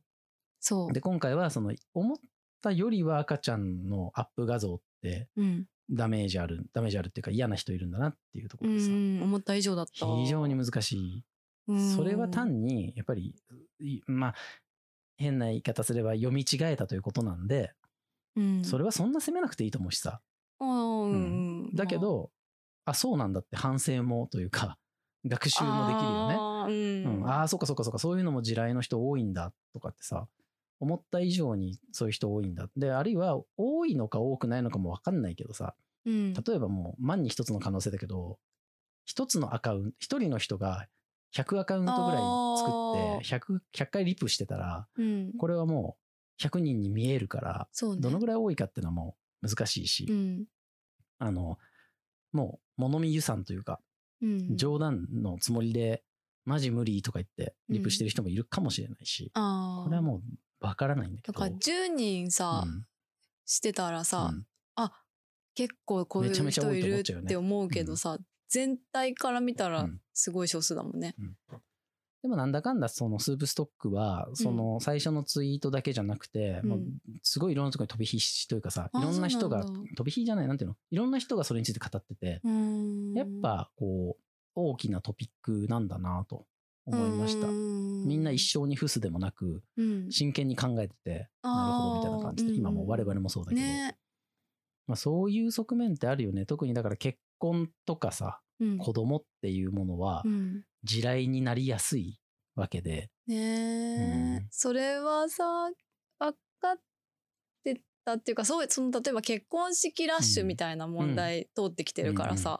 [0.59, 2.17] そうで、今回は、その、思っ
[2.61, 11.23] たよりは赤ちゃんのアップ画像って、うん、ダメージある、ダメージあるっていうか嫌な人いるんだなっていうとこうろでさ、ん、思った以上だった非常に難しい。
[11.67, 13.35] うんそれは単に、やっぱり、
[13.79, 14.35] いまあ、
[15.17, 17.73] 変な言い方すれば読み違えたということなんで、
[18.35, 20.21] うんそれはそんな責めなくていいと思うしさ。
[20.65, 21.15] うんう
[21.67, 21.75] ん。
[21.75, 22.31] だけど、
[22.85, 24.77] あ、そうなんだって反省もというか、
[25.25, 26.35] 学習もできるよね。
[26.35, 27.19] うん。
[27.19, 30.27] うん、ああ、そっかそっかそっか、そういうのも地雷の人多いんだとかってさ、
[30.79, 32.69] 思った以上にそういう人多いんだ。
[32.75, 36.33] で、あるいは多いのか多くないのかもわかんないけどさ、うん。
[36.33, 38.37] 例えばもう万に一つの可能性だけど、
[39.05, 40.87] 一つのアカウント、一人の人が
[41.33, 42.21] 100アカウントぐらい
[42.57, 45.33] 作って、100、100回リプしてたら、うん。
[45.37, 45.97] これはも
[46.39, 48.01] う100人に見えるから、ね。
[48.01, 50.45] どのぐらい多いかっていうのはもう難しいし、うん
[51.19, 51.57] あの、
[52.31, 53.79] もう物見湯さんというか、
[54.21, 56.03] うん冗談のつもりで、
[56.45, 60.21] マジ無理とか言ってリプしてる人もいるかもしれないし、あーこれはも
[60.61, 61.39] うわからないんだけど。
[61.39, 62.85] だから10人さ、うん。
[63.45, 64.45] してたらさ、うん。
[64.75, 64.91] あ
[65.55, 68.17] 結構こういう人いる思って思うけどさ、
[68.49, 70.01] 全体から見たらうん。
[70.13, 71.15] すごい少数だもんね。
[71.19, 71.37] うん
[72.23, 76.69] でもなんだかんだそのスープストックは、その最初のツイートだけじゃなくて、うん。
[76.69, 76.79] もう
[77.21, 80.77] すごいいろんなところに飛び火しというかさ、あいろんな人が、飛び火じゃない、なんていうの？
[80.89, 83.13] いろんな人がそれについて語ってて、うん。
[83.13, 84.21] やっぱこう、
[84.55, 86.45] 大きなトピックなんだなと
[86.85, 87.47] 思いました。
[87.47, 90.09] みみんな一生に付すでもなく、うん。
[90.09, 93.97] 真剣に考えてて、なるほどみたいな感じで、うん今もう我々もそうだけど、ね。
[94.87, 96.45] まあ、そういう側面ってあるよね。
[96.45, 98.42] 特にだから結婚とかさ、うん
[98.79, 100.63] 子供っていうものはうん。
[100.83, 102.19] 地雷になりやすい
[102.55, 104.47] わけで、ねえ、うん。
[104.51, 105.71] それはさ
[106.19, 106.77] 分かっ
[107.63, 112.59] てたっていうかそうその例えば結婚式ラッシュみたいな問題通ってきてるからさ、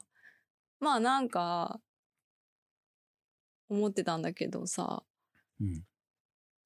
[0.80, 1.82] まあなんか
[3.70, 5.04] 思ってたんだけどさ
[5.60, 5.84] うん。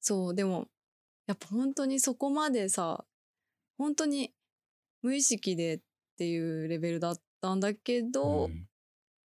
[0.00, 0.68] そうでも
[1.26, 3.04] やっぱ本当にそこまでさ
[3.76, 4.32] 本当に
[5.02, 5.80] 無意識でっ
[6.18, 8.67] ていうレベルだったんだけど、うん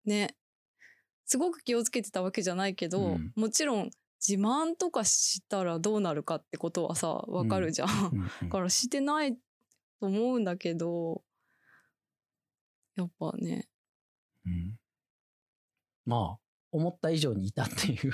[0.09, 0.35] ね
[1.25, 3.91] すごく気をつけてたわけじゃないけど、うんもちろん
[4.27, 9.39] 自慢とかしたらどうなるかってことはさわかるじゃん、からしてないと
[10.01, 11.21] 思うんだけど
[12.97, 13.69] やっぱね
[14.45, 14.77] うん
[16.05, 16.39] まあ、
[16.71, 18.13] 思った以上にいたっていう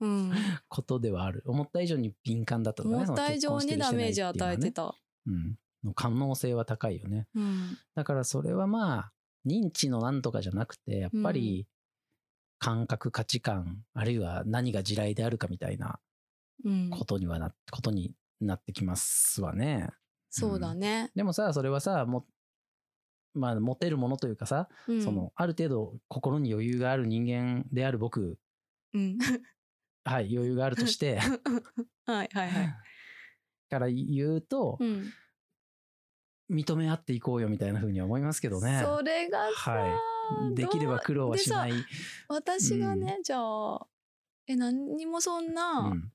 [0.00, 0.30] うん、
[0.68, 1.42] ことではある。
[1.46, 3.04] 思った以上に敏感だったとかね。
[3.04, 4.88] 思った以上にダメージ与えてた。
[4.88, 4.94] た。
[5.26, 5.58] うん。
[5.84, 7.28] の可能性は高いよね。
[7.34, 9.12] うんだからそれはまあ、
[9.46, 11.66] 認知のなんとかじゃなくて、やっぱり
[12.58, 15.98] 感覚、価値観、あるいは何が地雷であるかみたいな
[16.64, 19.88] うん、ことにはな、ことになってきますわね。
[20.30, 21.10] そうだね。
[21.14, 22.26] でもさ、それはさ、も、
[23.34, 28.38] まあ、持てるものというかさ、うん、その、ある程度心に余裕がある人間である僕、
[28.94, 29.18] うん、
[30.04, 31.18] はい、余裕があるとして、
[32.06, 32.74] はいはいはい。
[33.68, 35.12] から言うと、うん、
[36.50, 38.82] 認め合っていこうよみたいな風には思いますけどね。
[38.84, 40.00] それがさ、は
[40.52, 40.54] い。
[40.54, 41.72] できれば苦労はしない。
[41.72, 41.78] で
[42.28, 43.86] 私がね、じゃあ
[44.46, 46.12] え何にもそんな、うん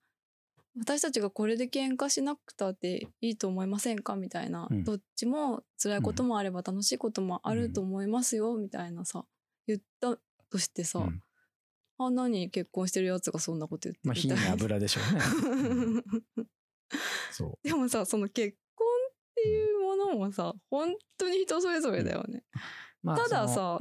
[0.80, 9.26] 私たちがこれで喧嘩しなくたっていいと思いませんかみたいな、うんどっちも辛いこともあれば楽しいこともあると思いますよ、みたいなさ
[9.67, 10.17] 言った
[10.50, 11.22] としてさ、うん
[11.98, 14.34] あ何結婚してるやつがそんなこと言ってまあ、火に。
[14.34, 15.13] 油でしょう
[15.94, 16.04] ね。
[17.32, 19.81] そでもさその結婚っていうも
[20.13, 22.43] のもさ本当に人それぞれだよね。
[23.04, 23.08] う。
[23.08, 23.80] まあたださ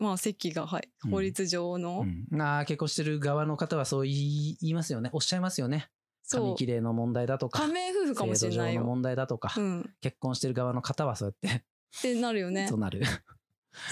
[0.00, 5.10] まあ席がはいうん法律上の、うんあー結婚してる側の方はそう言い言いますよね。
[5.12, 5.90] おっしゃいますよね。
[6.30, 11.64] 紙切れの問題だとか、仮名夫婦かもしれないの問題だとか、うん、っ結婚してる側の方はそうやって、
[12.02, 12.78] てなるよねそう。
[12.78, 13.02] なる。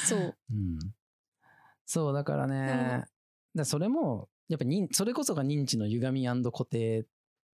[0.06, 0.36] そう。
[0.52, 0.78] うん。
[1.84, 3.04] そう、だからね、
[3.54, 7.06] だそれも、やっぱ認それこそが認知の歪み固定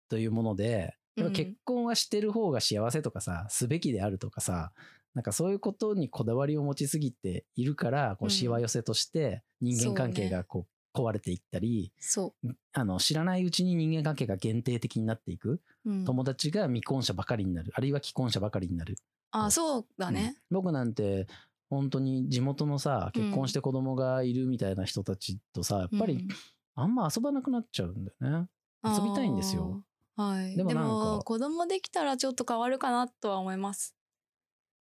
[0.07, 4.71] というもので、結婚はしてる方が幸せとかさ、すべきであるとかさ、
[5.13, 8.29] なんかそういうことにこだわりを持ちすぎているから、こううん。
[8.29, 12.33] しわ寄せとして人間関係がこう壊れていったり、そ
[12.73, 15.91] あの知らないうちに人間関係が限定的になっていく、う。
[15.91, 18.95] うん、友達が未婚者ばかりになる、あるいは既婚者ばかりになる。
[19.31, 20.35] あそうだね。
[20.51, 20.55] うん。
[20.55, 21.27] 僕なんて
[21.69, 26.27] 本当に地元のさ結婚して子供がいるみたいな人たちとさ、やっぱり
[26.75, 28.37] あんま遊ばなくなっちゃうんだよね。
[28.37, 28.49] うん
[28.81, 29.83] 遊びたいんですよ。
[30.21, 30.55] はい。
[30.55, 33.95] でもなんか子供できたらちょっと変わるかなとは思います。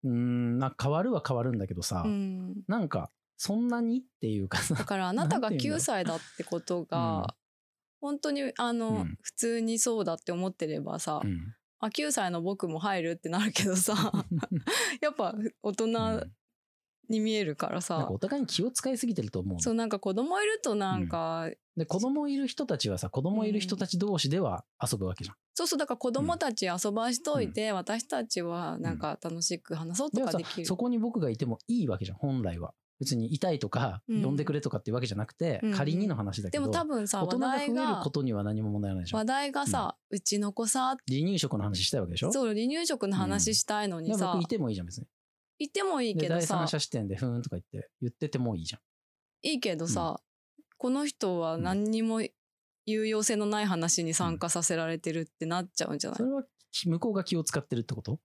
[0.04, 2.56] うーんまあ変わるは変わるんだけどさ、うん。
[2.66, 7.36] なんかそんなにっていうか ださからあなたがなんていうんだろう9歳だってことうんが、
[8.00, 13.94] 本当にあの、うん普通にそうだって思ってればさ、うんあ9歳の僕も入るってなるけどさ
[15.00, 16.32] やっぱ大う人ん
[17.08, 25.36] に見えるからさか、お互いに気を使いすぎてると思うのそうなんか子供いるとなんか、で子供いる人たちはさ子供いる人たち同士では遊ぶわけじゃん。
[25.54, 30.66] そうそうだから子供たち遊ばしといて、私たちはなんか楽しく話そうとかできる。
[30.66, 32.74] そこに僕がいてもいいわけじゃん本来は。
[33.00, 39.24] 別にいたいとかうん呼んでくれとかっていうわけじゃなくて、うん仮にの話だけど、でも多分さ話大人が増える題がことには何も問題ないじゃん話。
[39.24, 45.06] 題がさ、うちの子さ離乳食の話したいわけでしょそう離乳食の話したいのにさ、僕いてもいいじゃん別に。
[45.58, 46.58] いてもいいけどさ。
[46.58, 48.80] 三者視点でふーんとか言って言っててもいいじゃん。
[49.42, 50.20] いいけどさ、
[50.76, 52.22] この人は何にも
[52.86, 56.44] 有用性のない話に参加させられてるってなっちゃうんじゃない、それは
[56.86, 58.18] 向こうが気を使ってるってこと？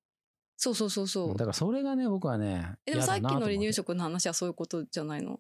[0.58, 5.40] そうそうそうそうだからそれがね僕はねえでもさっきの離乳食食の話はそういうことじゃないの？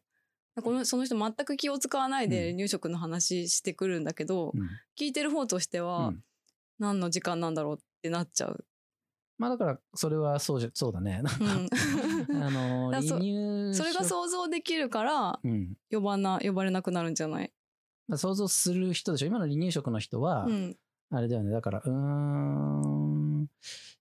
[0.62, 2.58] このその人全く気を使わないでうん。
[2.58, 4.69] 離乳食の話してくるんだけど、うん。
[4.99, 6.23] 聞いてる方としては、うん。
[6.77, 8.65] 何の時間なんだろうってなっちゃう。
[9.43, 11.21] まあだからそれはそうじゃそうだね。
[11.21, 12.39] なんかうん。
[12.41, 15.73] あの そ離乳それが食想像できるからうん。
[15.91, 17.51] 呼ばな呼ばれなくなるんじゃない、
[18.08, 19.25] まあ想像する人でしょ。
[19.25, 20.77] 今の離乳食の人は、うん、
[21.10, 21.51] あれだよね。
[21.51, 23.49] だからうーん。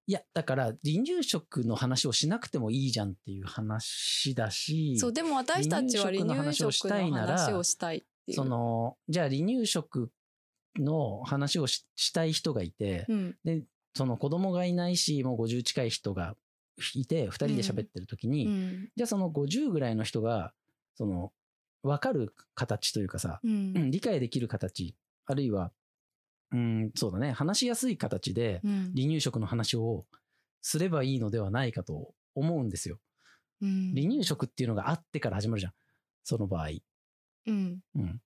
[0.07, 7.39] いやだから離乳食の話をしなくてもいいじゃんっていう話だしそうでも私たちは離離乳乳食の話をしたいなら。
[8.31, 10.13] そのじゃあ離乳食
[10.77, 13.37] の話をししたい人がいて、うん。
[13.45, 16.35] でその子供がいないしもう50近い人が
[16.95, 20.53] いて2人で喋ってる時に、うんじゃあその50ぐらいの人が
[20.95, 21.33] その
[21.83, 24.95] 分かる形というかさ、うんうん理解できる形
[25.27, 25.73] あるいは
[26.53, 30.05] うんそうだね話しやすい形でうん離乳食の話を
[30.61, 32.99] すればいいのではないかと思うんですよ。
[33.61, 35.73] うん離乳食っていうのがあってから始まるじゃん
[36.25, 36.69] その場合。
[37.47, 38.21] うんうん。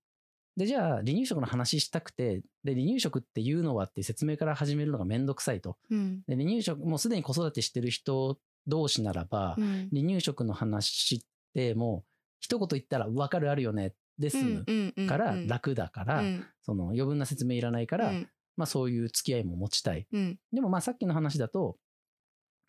[0.57, 5.77] で、じゃあ、離乳食の話したくて、で、離乳食っていうのはって説明から始めるのがめんどくさいと。
[5.90, 6.23] うん。
[6.27, 9.88] で、離乳食、もうすでに子育てしてる人同士ならば、うん。
[9.92, 11.19] 離乳食の話っ
[11.55, 15.47] てもう、一言言ったら分かるあるよね、で済むうんうんからうん。
[15.47, 16.47] 楽だから、うん。
[16.62, 18.29] その余分な説明いらないから、うん。
[18.57, 20.07] まあそういう付き合いも持ちたい。
[20.11, 20.38] うん。
[20.53, 21.77] でもまあさっきの話だと、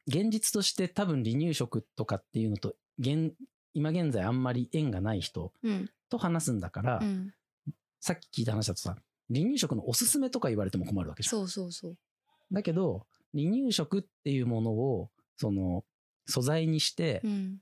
[0.08, 3.34] 現実として多分離乳食とかっていうのと、現
[3.74, 5.90] 今現在あんまり縁がない人うん。
[6.10, 7.34] と話すんだから、うん
[8.00, 8.96] さっき聞いた話だとさ、
[9.30, 11.32] 離乳食のおすすめとか言われても困るわけじゃん。
[11.32, 11.98] そうそうそう。
[12.52, 15.84] だけど、離乳食っていうものを、その、
[16.26, 17.58] 素材にしてう、ん。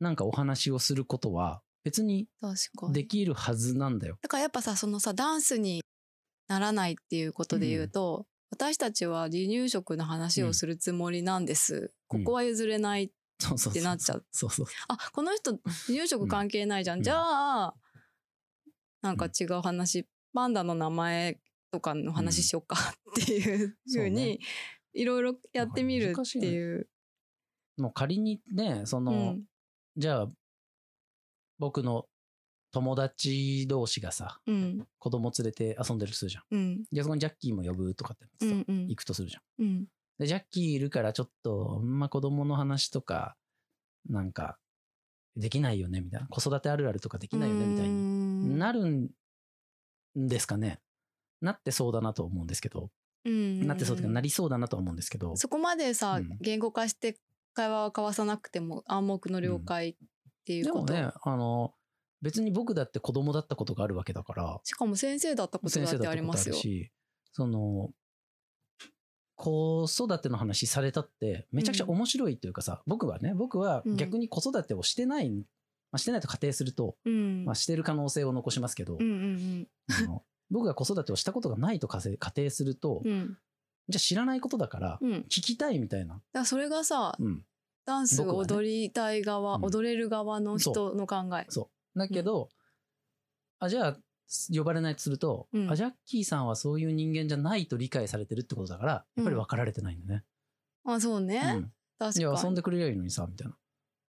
[0.00, 2.28] なんかお話をすることは、別に
[2.92, 4.18] できるはずなんだよ。
[4.22, 5.82] だからやっぱさそのさダンスに
[6.46, 12.24] ならないっていうことで言うと、私たちは離乳食の話をするつもりなんです、うん。
[12.24, 14.24] ここは譲れないそうそうそうってなっちゃう。
[14.30, 14.66] そうそう。
[14.88, 17.02] あこの人離乳食関係ないじゃん、うん。
[17.02, 17.74] じゃあ
[19.02, 21.38] なんか違う話、パンダの名前
[21.70, 22.76] とかの話しようか
[23.20, 24.40] っていうふうに
[24.94, 26.88] いろいろやってみるっていう。
[27.76, 29.44] もう仮にね、その、うん。
[29.96, 30.30] じゃあ、
[31.58, 32.06] 僕の
[32.72, 34.86] 友達同士がさ、うん。
[34.98, 36.44] 子供連れて遊んでるとするじゃん。
[36.50, 36.84] うん。
[36.90, 38.88] じゃあそこにジャッキーも呼ぶとかってうさ、んうん。
[38.88, 39.64] 行くとするじゃん。
[39.64, 39.86] うん。
[40.18, 43.36] で、ジャッキーいるからちょっと、まあ子供の話とか、
[44.08, 44.58] なんか、
[45.36, 46.26] できないよね、みたいな。
[46.28, 47.94] 子育てあるあるとかできないよね、みたいに。
[47.94, 49.10] になるん
[50.14, 50.80] ですかね。
[51.40, 52.90] なってそうだなと思うんですけど、
[53.24, 56.38] なってそうというか、なりそうだなとは思うんですけど、そこまでさ、うん。
[56.40, 57.18] 言語化して
[57.54, 59.96] 会話を交わさなくても暗黙の了解っ
[60.44, 61.74] ていうこと、でもね、あの、
[62.20, 66.54] 別に僕だって子供だったことがあるわけだから、しかも先生だったことだってありますよ。
[66.54, 66.90] し、
[67.32, 67.90] その、
[69.42, 75.42] 子育ての話されたってめちゃくちゃ面白いというかさ、僕はね、僕は逆に子育てをしてない、ま
[75.96, 77.44] あ、してないと仮定すると、うん。
[77.44, 83.10] まあ、してる可能性を残しますけど、うんうんあの僕が子育てをしたことがないと仮定すると、うん。
[83.10, 83.38] うん
[83.88, 86.22] じゃあ知らないことだから、聞きたいみたいな。
[86.32, 87.42] らそれがさ、うん。
[87.84, 89.64] ダンス踊りたい側、うん。
[89.64, 91.46] 踊れる側の人の考え。
[91.48, 91.98] そう。
[91.98, 92.48] だけど、
[93.58, 93.96] あ、じゃあ、
[94.54, 100.24] 呼ばれないとすると、うんあ、ジャッキーさんはそういう人間じゃないと理解されてるってことだから、やっぱり分かられてないんだね。
[100.84, 101.72] あそうね、うん。
[101.98, 102.42] 確かに。
[102.42, 103.56] 遊んでくれりゃいいのにさ、みたいな。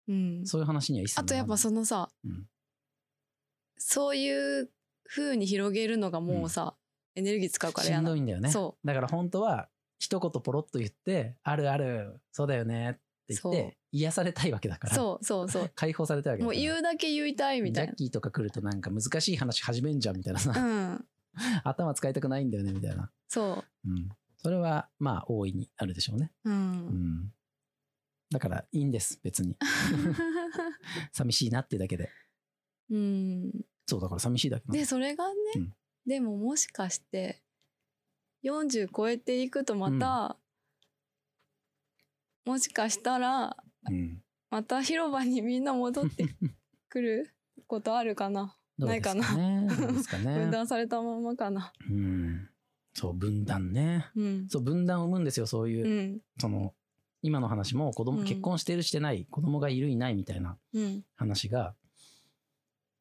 [0.09, 2.47] うん、そういう話には一切あとやっぱそのさ、うん
[3.85, 4.71] そういう
[5.05, 6.77] 風に広げるのがもうさ、
[7.17, 8.49] エネルギー使うからやなしんどいんだよね。
[8.49, 13.01] そだから本当は、一言ポロッと言って、あるある、そうだよね
[13.33, 14.95] って言って、癒されたいわけだから。
[14.95, 16.59] そうそうそう 解放されたいわけだから。
[16.59, 21.09] もう言うだけ言いたいみたいジャッキーとか来るとなんか難しい話始めんじゃんみたいなさ、なうん
[21.65, 23.11] 頭使いたくないんだよねみたいな。
[23.29, 24.09] そうん。
[24.37, 26.33] それはまあ大いにあるでしょうね。
[26.45, 27.35] うううんん。
[28.31, 29.57] だからいいんです、別に。
[31.13, 32.11] 寂しいなってだけで。
[32.91, 37.45] うんそう、だから寂しいだけなんでそれがね、うんでももしかして
[38.45, 40.37] 40超えていくとまた、
[42.45, 43.57] もしかしたら
[43.91, 44.23] うん。
[44.51, 46.27] また広場にみんな戻って
[46.89, 47.35] くる
[47.67, 48.55] ことあるかな？
[48.79, 48.79] ね。
[48.79, 50.35] どうですかね。
[50.39, 51.73] 分断されたままかな？
[51.89, 52.49] うん。
[52.93, 54.11] そう、分断ね。
[54.15, 56.03] うんそう、分断を生むんですよ、そういうう。
[56.17, 56.75] んその、
[57.23, 61.75] 今の話も子供、うん結婚してるしてない、子供がいるいないみたいなうん話が、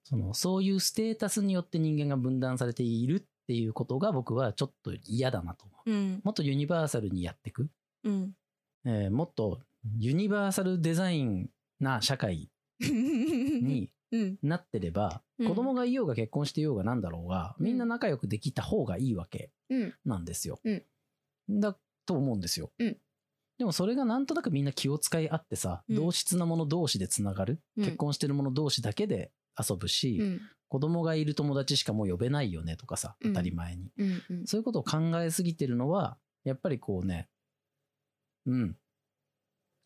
[0.05, 5.91] その、そういうステータスによって人間が分断されているっていうことが僕はちょっと嫌だなと思う。
[5.91, 7.69] うんもっとユニバーサルにやっていく。
[8.05, 8.31] うん
[8.85, 9.59] えーもっと
[9.97, 14.37] ユニバーサルデザインな社会にうん。
[14.43, 15.47] なってれば、うん。
[15.47, 17.65] 子供がいようが結婚していようがなんだろうが、うん。
[17.65, 19.93] みんな仲良くできた方がいいわけうん。
[20.05, 20.59] なんですよ。
[20.65, 20.71] う
[21.49, 21.59] ん。
[21.61, 22.71] だと思うんですよ。
[22.77, 22.97] うん。
[23.57, 25.95] でもそれがなんとなくみんな気を使い合ってさ、うん。
[25.95, 27.85] 同質なもの同士でつながる、うん。
[27.85, 30.41] 結婚してるもの同士だけで遊ぶし、うん。
[30.67, 33.33] 子供がいる友達しかもう呼べないよねとかさ、うん。
[33.33, 33.91] 当たり前に。
[34.45, 37.29] そういうことを考えすぎてるのは、やっぱりこうね、
[38.45, 38.77] うん、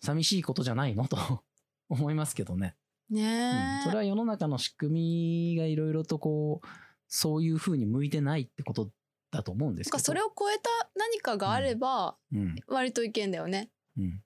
[0.02, 1.08] 寂しいことじゃないの？
[1.10, 1.44] と
[1.90, 2.76] 思いますけどね。
[3.12, 6.68] うんそれは世の中の仕組みがいろいろとこう、
[7.08, 8.90] そういうふうに向いてないってこと
[9.32, 10.04] だと思うんですけど。
[10.04, 13.70] それを超えた何かがあればうん、割といけんだよね。
[13.98, 14.24] うん、だ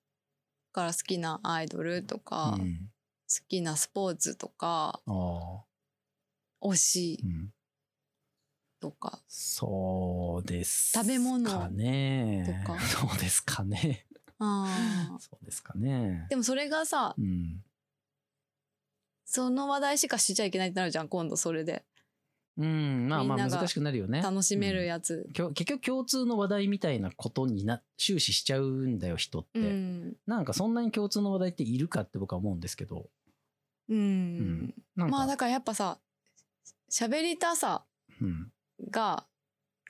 [0.71, 2.89] から好きなアイドルとか、好うん。
[3.47, 5.63] きなスポーツとかああ、
[6.61, 7.53] 推しうん。
[8.79, 12.63] とか、そうです食べ物かね。
[12.65, 14.07] とかそうですかね。
[14.39, 15.19] あー。
[15.19, 16.25] そうですかね。
[16.29, 17.63] でもそれがさうん。
[19.25, 21.85] その話題しかしちゃいけないってなるじゃん今度それで。
[22.57, 24.21] うん、まあまあ難しくなるよね。
[24.21, 25.29] 楽しめるやつ。
[25.33, 30.17] きょ結局共通の話題みたいなことにな終始しちゃうんだよ人って、うん。
[30.25, 33.09] なんかそんなに共通の話題っているかって僕は思うんですけど。
[33.87, 34.39] うん。
[34.65, 34.73] ん。
[34.95, 35.99] なんか、まあだからやっぱさ
[36.91, 37.85] 喋りたさ
[38.21, 38.51] うん。
[38.89, 39.25] が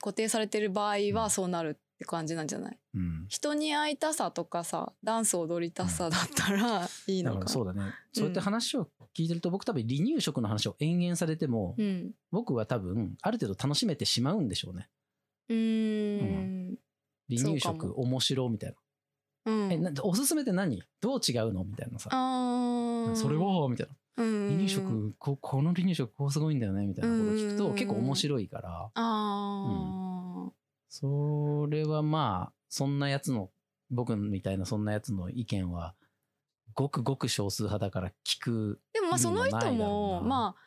[0.01, 2.77] 固定されてる場合はそうなるって感じなんじゃない？
[2.95, 7.35] うん、人に会いたさとかさダンス踊りたさだったらいいだか。
[7.35, 7.81] のからそうだね、
[8.13, 12.11] そうやって話を聞いてると僕多分離乳食の話を延々されても、うん。
[12.31, 14.87] 僕は多分ある程度楽しめてしまうんでしょうね。
[15.49, 16.21] うー
[16.71, 16.77] ん。
[17.29, 17.99] 離乳食も。
[17.99, 18.73] 面白みたい
[19.45, 19.71] な,、うん。
[19.73, 20.81] えなおすすめって何？
[21.01, 21.65] どう違うの？
[21.65, 21.99] みたいな。
[21.99, 23.67] さそれは？
[23.67, 24.23] みたいな。
[24.23, 24.47] うん。
[24.47, 27.57] 離乳食ここの離乳食こうすごいんだよねみたいなことを聞くうん。
[27.57, 28.89] と結構面白いから。
[28.93, 30.28] あ
[30.89, 33.49] それはまあそんなやつの
[33.91, 35.95] 僕みたいなそんなやつの意見は
[36.73, 38.81] ごくごく少数派だから聞く。
[38.93, 40.61] でもまあその人もまあ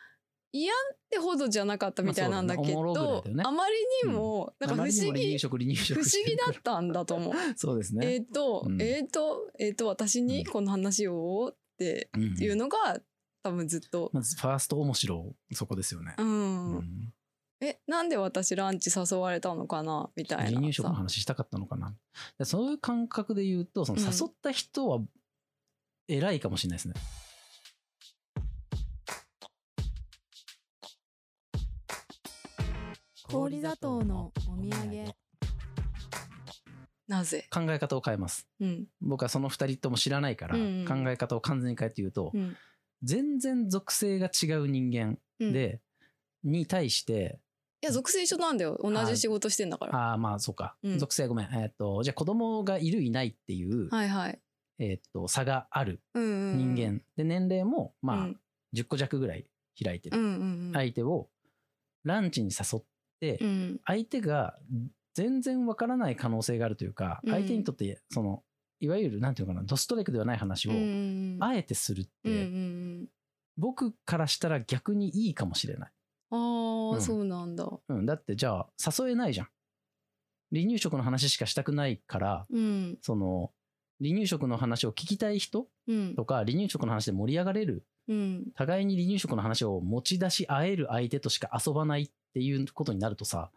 [0.53, 0.77] 嫌っ
[1.11, 7.35] てほどじゃなかったみたいなんだけど、ねあまりにもなんか不思議も離乳食離乳不食思議だったんだと思う。
[7.57, 8.15] そうですね。
[8.15, 13.01] えっと、うんえっとえっと私にこの話をってうんいうのが
[13.43, 16.15] 多分ずっと、まずファースト面白そこですよね。
[16.19, 17.13] うんうん
[17.65, 20.11] えなんで私ランチ誘われたのかな？
[20.17, 20.51] みたいなさ。
[20.51, 21.95] 離乳食の話したかったのかな？
[22.37, 24.07] でそういう感覚で言うと、そのうん。
[24.07, 24.99] 誘った人は
[26.09, 26.95] 偉いかもしれないですね。
[33.29, 35.15] 氷砂糖のお土産。
[37.07, 38.49] なぜ、考え方を変えます。
[38.59, 38.87] うん。
[39.01, 42.57] 僕はその二人とも知らないから、うん考え方を完全に変えて言うと、うん。
[43.05, 45.81] 全然属性が違う人間うん、で、
[46.45, 47.39] に対して、
[47.83, 48.79] いや属性一緒なんだよ。
[48.81, 49.97] 同じ仕事してんだから。
[49.97, 50.99] ああ、まあそうか、うん。
[51.01, 51.49] 属性ごめん。
[51.53, 54.41] えっ、と、じゃあ子供がいるいないっていう、はいはい、
[54.79, 57.03] えっ、と、差があるうんうんうん、人間。
[57.17, 58.41] で、年齢も、まあ、うん。
[58.75, 59.47] 10個弱ぐらい
[59.83, 60.19] 開いてる。
[60.19, 60.73] うんうんうん。
[60.73, 61.29] 相手を
[62.05, 62.83] ランチに誘っ
[63.21, 63.81] て、うん。
[63.85, 64.57] 相手が
[65.15, 67.33] 全然わからない可能性があるというか、うん。
[67.33, 68.45] 相手にとって、その、
[68.79, 70.73] いわゆる、なんていうのかな、ドストレークではない話を
[71.41, 73.09] あえてするって、
[73.57, 75.93] 僕からしたら逆にいいかもしれない。
[76.33, 77.01] うん、ああ、うん。
[77.01, 77.69] そうなんだ。
[77.89, 79.49] うん、だってじゃあ誘えないじゃん。
[80.53, 82.99] 離乳食の話しかしたくないから、うん。
[83.01, 83.53] その、
[84.03, 86.15] 離乳食の話を聞きたい人うん。
[86.15, 88.47] とか、離乳食の話で盛り上がれる、うん。
[88.55, 93.51] 互いに離乳食の話を持ち出し合える相手としか遊ばないっていうことになるとさ、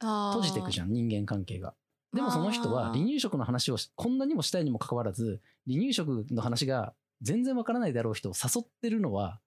[0.00, 1.74] 閉じていくじゃんゃん、人間関係が。
[2.12, 9.40] でもその人はあー離乳食の話をしこんなにもしたいにもかかわらず、離乳食の話が全然わからないだろう人を誘ってるのは、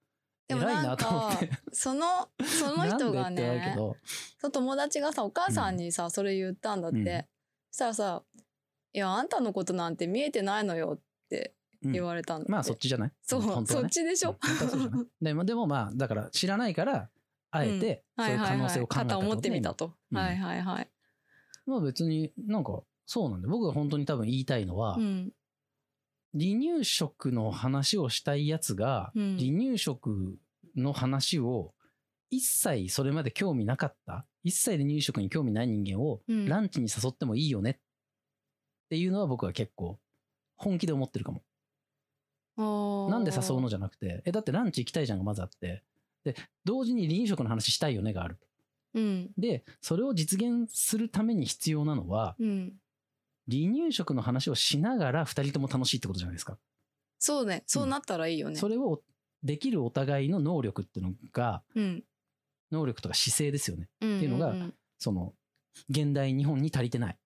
[0.48, 1.50] でもなん偉いなと思って。
[1.72, 3.74] そのその人がね
[4.38, 7.04] その友達がさお母さんにさ、それ言ったんだって、うん。
[7.04, 7.12] そ
[7.72, 8.22] したらさ
[8.94, 11.92] 「いやあんたのことなんて見えてないのよ」ってうん。
[11.92, 13.12] 言われたんだって、まあそっちじゃない？
[13.22, 13.86] そう、ね。
[13.86, 14.38] っちでしょ、
[15.20, 17.10] でも でもまあだから知らないから
[17.50, 19.94] あえてそういう可能性を考えた肩を持ってみたと。
[20.12, 20.90] はいはいはい、
[21.66, 25.32] まあ別になんかそうなんで僕が本当に多分言いたいのは、うん
[26.38, 29.36] 離乳食の話をしたいやつが、うん。
[29.36, 30.38] 離乳食
[30.76, 31.74] の話を
[32.30, 34.26] 一切それまで興味なかった。
[34.44, 36.48] 一切離乳食に興味ない人間をうん。
[36.48, 37.70] ランチに誘ってもいいよね。
[37.70, 37.74] っ
[38.90, 39.98] ていうのは僕は結構
[40.56, 41.42] 本気で思ってるかも。
[43.10, 45.82] なんで誘うのじゃなくて、え、だってランチ行きたいじゃんがまずあって、
[46.24, 46.34] で、
[46.64, 48.38] 同時に離乳食の話したいよねがある。
[48.94, 49.30] うん。
[49.36, 52.72] で、それを実現するために必要なのは、うん
[53.50, 56.58] 離乳食の話をしながら二人とも楽しいってことじゃないですか。
[57.18, 57.62] そうね。
[57.66, 59.02] そうなったらいいよね、それを
[59.42, 62.04] できるお互いの能力っていうのが、うん。
[62.72, 63.88] 能力とか姿勢ですよね。
[64.00, 65.32] うんっていうのがんんその、
[65.88, 67.18] 現代日本に足りてない。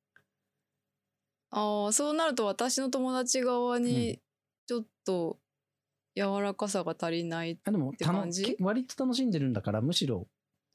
[1.50, 3.84] ああそうなると私の友達側うん。
[3.84, 4.20] に
[4.66, 5.38] ちょっと
[6.14, 10.28] 柔らかさが足りない、あでもてたの感じ割と楽しんでるんだから、むしろ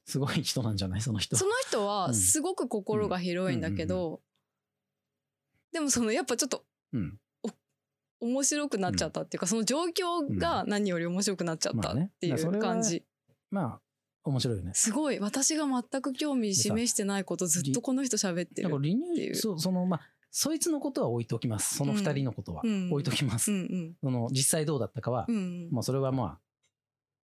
[0.06, 1.02] すごい人なんじゃない？
[1.02, 1.38] その人。
[1.38, 2.14] その人うはん。
[2.14, 4.22] すごく心が広いんだけど、
[5.76, 6.64] でもそのやっぱちょっと
[6.94, 7.20] うん。
[8.22, 12.12] 面白くなっちゃったっていうか、その状況が何より面白くなっちゃったまあね。
[12.16, 13.04] っていうそれは感じ、
[13.52, 13.82] まあ、
[14.24, 14.72] 面白いよね。
[14.74, 15.20] すごい。
[15.20, 19.34] 私が全く興味示してないことずっとこの人喋ってるっていう。
[19.34, 20.02] 乳そうそのまあ
[20.32, 21.76] そいつのことは置いときます。
[21.76, 22.90] その二人のことはうん。
[22.90, 23.96] 置いときます、うんうん。
[24.02, 25.70] その実際どうだったかは、うん。
[25.72, 26.40] まあそれはまあ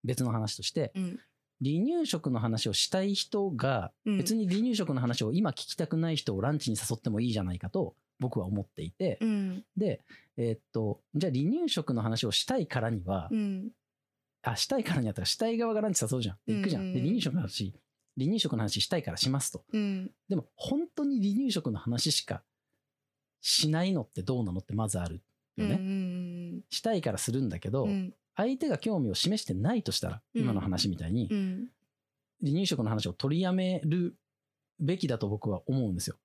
[0.04, 1.20] 別の話としてうん。
[1.64, 4.18] 離乳食の話をしたい人がうん。
[4.18, 9.66] 別に離乳食の話を今聞きたくない人をランチに誘ってもいいじゃないかと僕は思っていて、うん。
[9.76, 10.02] で
[10.38, 13.72] えーっとじゃあ離乳食の話をしたいからには、うん。
[14.44, 16.38] あしたいからにやったらしたい側がランチ誘うじゃん。
[16.46, 17.74] で行くじゃん、うんうんで離乳食の話
[18.18, 19.64] 離乳食の話したいからしますと。
[19.74, 20.12] うん。
[20.30, 22.44] でも本当に離乳食の話しか
[23.42, 25.22] しないのってどうなのってまずある
[25.58, 25.76] よね。
[25.76, 28.14] うんしたいからするんだけど、うん。
[28.36, 30.42] 相手が興味を示してないとしたら、うん。
[30.44, 31.68] 今の話みたいに、うん。
[32.42, 34.16] 離乳食の話を取りやめる
[34.80, 36.18] べきだと僕は思うんですよ。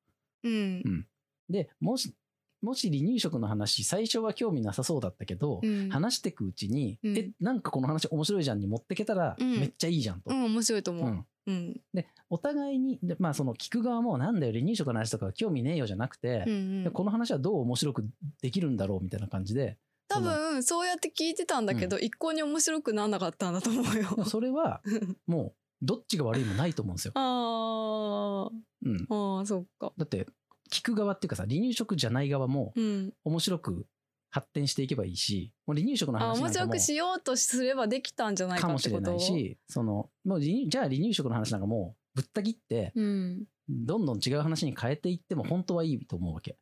[0.44, 1.07] うん
[1.49, 2.14] で、もし、
[2.62, 10.30] もし離乳食の話、最初は興味なさそうだったけど、うん話していくうちに、うんえ、なんかこの話面白いじゃんに持ってけたら、うんめっちゃいいじゃんと。
[10.30, 18.05] うん面白いと思ううんうんで、お互いに、でまあその聞く側もなんだよ、離乳食の話とか興味ねえよじゃなくて、うんうんでこの話はどう面白く
[18.42, 19.76] できるんだろうみたいな感じで、
[20.09, 23.84] 多分そうやって聞いてたんだけど、一向に面白くなんなかったんだと思う
[24.18, 24.24] よ。
[24.24, 24.80] それは
[25.26, 27.12] もうどっちが悪いもないと思うんですよ。
[27.16, 28.51] あ
[28.82, 28.97] うん。
[28.97, 29.92] ーあーそっか。
[29.97, 30.26] だって、
[30.70, 33.86] 聞く側っていうかさ、離乳食じゃない側もうん、面白く
[34.30, 46.58] 発展していけばいいし、もう離乳食の話なんかも白くしようとすればできたんじゃないかもしてれないし、その、もうじゃあ離乳食の話なんかもうぶった切って、うん、どんどん違う話に変えていっても本当はいいと思うわけ。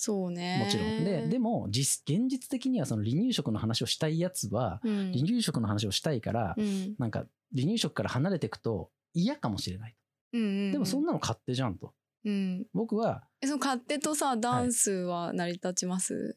[0.00, 0.62] そうね。
[0.64, 1.04] もちろん。
[1.04, 9.96] で、でも、実、現実的にはその離乳食の話をしたいやつは、うん、離乳食の話をしたいから、うんなんか、離乳食から離れていくと嫌かもしれない。
[10.34, 11.94] うんうん、でも、そんなの勝手じゃんと。
[12.28, 16.36] うん、僕は、えその勝手とさダンスは成り立ちます、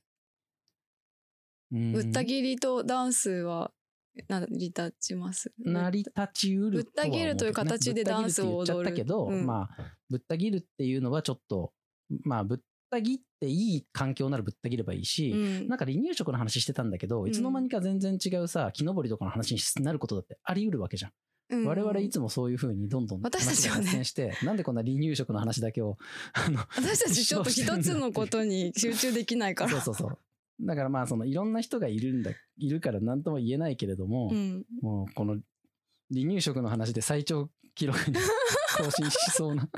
[1.71, 1.91] うーん。
[1.91, 3.71] ぶった切りとダンスは
[4.27, 5.51] 成り立ちます？
[5.57, 8.57] 成り立ちうるぶった切るという形でダンスを踊る。
[8.57, 9.45] ぶった切るって言っちゃったけど、うん。
[9.45, 11.73] まあ、ぶった切るっていうのはちょっと、
[12.23, 15.67] まあ、ぶった切っていい環境ならぶった切ればいいし、うん。
[15.67, 21.11] なんか離乳食の話してたんだけど、いつの間にか全然違うさ、木登りとかの話になることだってあり得るわけじゃん。
[21.52, 25.97] うん我々いつもそういう風にどんどん私たして、なんでこんな離乳食の話だけを、
[26.34, 29.72] あの、私たちちょっと一つのことに集中できないから。
[29.72, 30.18] そうそうそう。
[30.62, 35.34] だからまあ、そのいろんな人がいるんだ、いるから何とも言えないけれども、うん、もうこの
[36.14, 38.16] 離乳食の話で最長記録に
[38.78, 39.70] 更新しそうな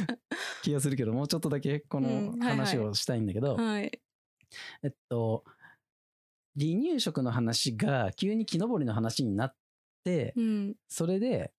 [0.62, 2.50] 気がするけど、もうちょっとだけこうのんはいはい。
[2.58, 4.00] 話をしたいんだけど、はい。
[4.82, 5.44] えっと、
[6.58, 9.63] 離乳食の話が急に木登りの話になって、
[10.36, 10.74] うん。
[10.88, 11.52] それで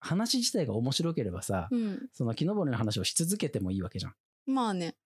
[0.00, 2.08] 話自体が面白ければさ、うん。
[2.12, 4.14] その木登りの話をし続けてもいいわけじゃん。
[4.46, 4.96] まあね。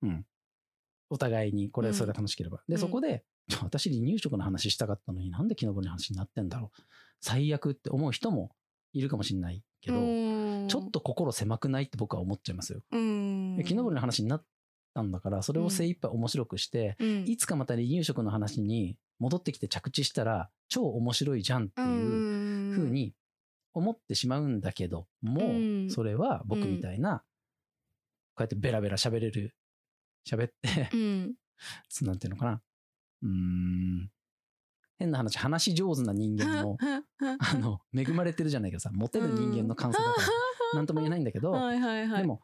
[1.11, 2.63] お互いにこれうんそれが楽しければ。
[2.69, 2.81] で、うん。
[2.81, 3.25] そこで、
[3.63, 6.83] 私離乳食の話したかったのになんで木登りの話になってんだろう。
[7.21, 8.51] 最悪って思う人も
[8.93, 10.69] いるかもしれないけど、うん。
[10.69, 12.81] ちょっと心狭くないって僕は思っちゃいますよ。
[12.91, 12.97] 木
[13.75, 14.45] 登りの話になっ
[14.95, 17.25] たんだから、それを精一杯面白くして、うん。
[17.27, 23.15] いつかまた離乳食の話に戻ってきて着地したら、超面白いじゃんっていうふうに
[23.73, 25.53] 思ってしまうんだけども、う
[25.87, 25.91] ん。
[25.91, 27.23] それは僕みたいな、
[28.35, 29.55] こうやってベラベラ喋れる、
[30.29, 31.35] 喋って、うん。
[31.89, 32.63] そうなんていうのかな。
[33.23, 34.11] うーん。
[34.99, 36.77] 変な話、話し上手な人間の、
[37.39, 40.27] あの、恵まれてるじゃないけどさ、モテる人間の感想だから、
[40.75, 40.87] なん。
[40.87, 41.53] とも言えないんだけど、
[42.19, 42.43] でも、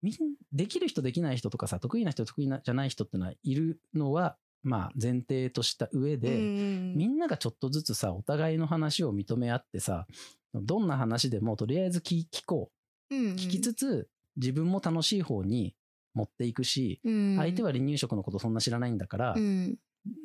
[0.00, 0.14] みん
[0.50, 10.06] できる人できない人とかさ、得意な人得意なじゃない人ってのはいるのは、まあ前提とした上で、うんみんながちょっとずつさ、お互いの話を認め合ってさ、
[10.54, 12.70] どんな話でもとりあえず聞聞こ
[13.10, 13.14] う。
[13.14, 15.74] うん聞きつつ、自分も楽しい方に
[16.14, 17.36] 持っていくし、うん。
[17.36, 19.76] 相手は離乳食のことそんな知らないんだから、うん。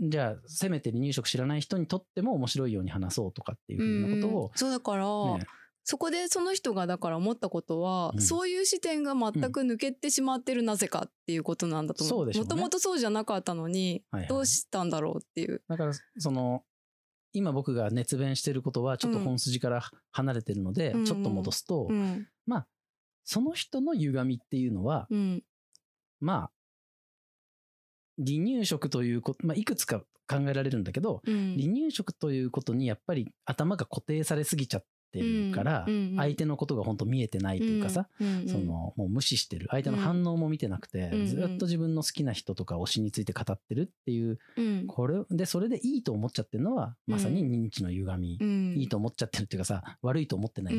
[0.01, 5.45] じゃあ、せめて離乳食知らない人にとっても面白いように話そうとかっていうふうなことをうん、そうだから、ね、
[5.87, 8.21] そこでその人がだから思ったことは、うん。
[8.21, 12.25] そういう視点が全く抜けてしまってるなぜかっていうことなんだと思う。
[12.25, 15.61] もともとそうじゃなかったのに、はいはいどうしたんだろうっていう。
[15.69, 16.63] だから、その、
[17.33, 21.05] 今僕が熱弁してることはちょっと本筋から離れてるので、うん。
[21.05, 22.27] ちょっと戻すと、うん。
[22.47, 22.67] まあ、
[23.23, 25.43] その人の歪みっていうのは、うん。
[26.19, 26.51] まあ、
[28.17, 31.55] 離乳食ということ、まあ、いくつか考えられるんだけど、うん。
[31.59, 34.85] 離乳食ということにやっぱり頭が固定されすぎちゃっ
[35.15, 35.85] てるから、
[36.17, 38.07] 相手のことが本当見えてないというかさ、
[38.47, 44.87] そのもう無視してる相手の反応も見てなくて、うんずっと自分の好きな人とか推しについて語ってるっていううん。
[44.87, 48.75] これでそれでいいと思っちゃってるのはまさに認知の歪み、うん。
[48.77, 50.75] いいと思っちゃってるっていうかさ悪いと思ってない、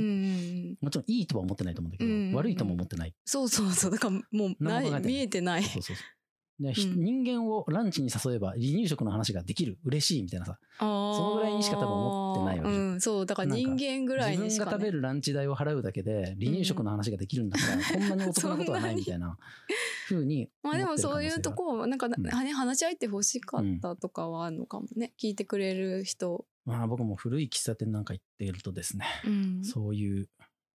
[0.80, 2.32] もちろんいいとは思ってないと思うんだけど、うん。
[2.34, 3.14] 悪いとも思ってない。
[3.24, 3.90] そうそうそう。
[3.90, 5.64] だからもう見えてない。
[5.64, 6.15] そうそうそう
[6.60, 7.04] でひうん。
[7.04, 9.78] 人間をランチに誘えば離乳食の話ができる。
[9.84, 10.58] 嬉しいみたいなさ。
[10.78, 12.84] そのぐらいにしか多分思ってないわけじゃん。
[12.84, 19.38] うん、そうだから人間ぐらい自分にしか、ね、が食べるランチ代を払うだけで離乳食の話ができるんだから、こんなにお得なことはないみたいな
[20.08, 30.28] ふうにまあでもそういうとここなんか、んね話し相手欲しかったとかはあるのかもね、聞いてくれる人、まあ僕も古い喫茶店なんか行っているとですね、うん、そういう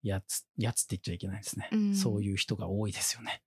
[0.03, 1.95] やつやつって言っちゃいけないですね、うん。
[1.95, 3.41] そういう人が多いですよね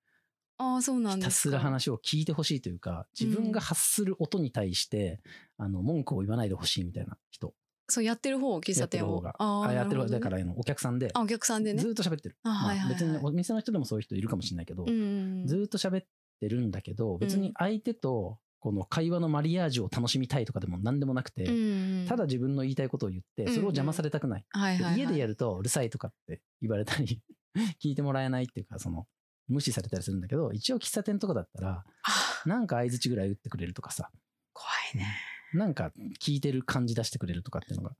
[0.58, 1.48] ああそうなんひたですか。
[1.48, 5.20] すら話を聞いてほしいというか自分が発する音に対して、
[5.58, 7.54] あの文句を言わないでほしいみたいな人。
[7.88, 8.86] そうやってる方喫茶店を。
[8.86, 9.36] やってる方が。
[9.38, 11.82] あーあやってる方だからお客さんであお客さんでね。
[11.82, 12.94] ずーっと喋ってる、あはいはいはい。
[12.94, 16.06] 別にお店の人でもそういう人いるかもしれないけど、うんずーっと喋っ
[16.40, 27.20] てるんだけど別に相手とこの会話のマリアージュを楽しみたいとかでも何でもなくて、うんただ自分の言いたいことを言ってそれを邪魔されたくない、はいはいはい、家でやるとうるさいとかって言われたり
[27.82, 29.06] 聞いてもらえないっていうかその
[29.48, 32.48] 無視されたりするんだけど一応喫茶店とかだったらあ。
[32.48, 34.10] なんか相づちぐらい打ってくれるとかさ。
[34.52, 35.06] 怖いね、
[35.54, 37.94] なんか聞いてる感じ出してくれるとかっていうのが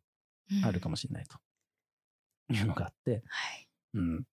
[0.51, 0.65] うん。
[0.65, 1.39] あるかもしれないと。
[2.53, 3.69] いうのがあって、はい。
[3.95, 4.25] うん。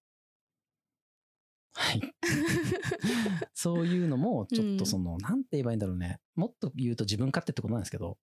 [1.74, 2.02] はい。
[3.54, 6.20] そういうのも、ちょっとその、なんて言えばいいんだろうね。
[6.36, 8.18] もっと言うと自分勝手ってことなんですけど、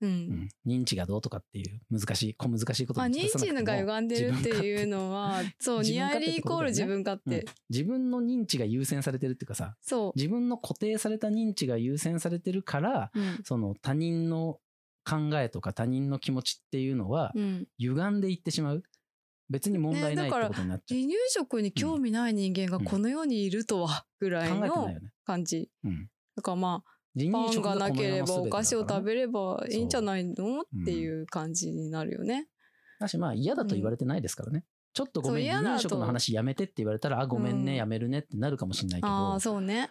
[0.00, 0.12] ううん。
[0.12, 7.44] ん、認知がどうとかっていう難しい、小難しいことまあ、に認知のが歪んでるっていうのはそうニアリーイコール自分勝手、うん。
[7.68, 13.40] 自分の認知が優先されてるっていうかさ、そ自分の固定された認知が優先されてるから、う、うん。
[13.44, 14.58] その他人の
[15.04, 18.82] 考えとか他人の気持ちっていうのはうん、歪んでいってしまう。
[19.48, 21.00] 別に問題ないってねだからことになっちゃう。
[21.00, 24.94] 離乳食に興味ない人間がこの世にいるとはぐらいの。
[25.24, 26.08] 感じ、うん。
[26.36, 26.99] だからまあ
[27.32, 32.48] パンがなければお菓子を食べればいいんじゃないのっていう感じになるよね。
[33.00, 34.64] だしまあ嫌だと言われてないですからね。
[34.92, 39.90] ちょっとごめん、離乳食の話やめてって言われたら、あ、ごめんね、うんやめるねってなるかもしれないけどああ、そうね。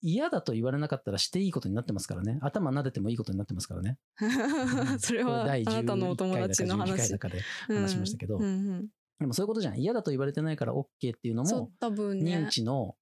[0.00, 2.38] 嫌だと言われなかったらしていいことになってますからね。
[2.40, 3.98] 頭撫でてもいいことになってますからね。
[4.98, 7.18] それはあなたのお友達の11回話だ。
[7.18, 9.78] かで話しましたけど、でもそういうことじゃん。
[9.78, 12.94] 嫌だと言われてないから OK っていうのも、多分ね認知の、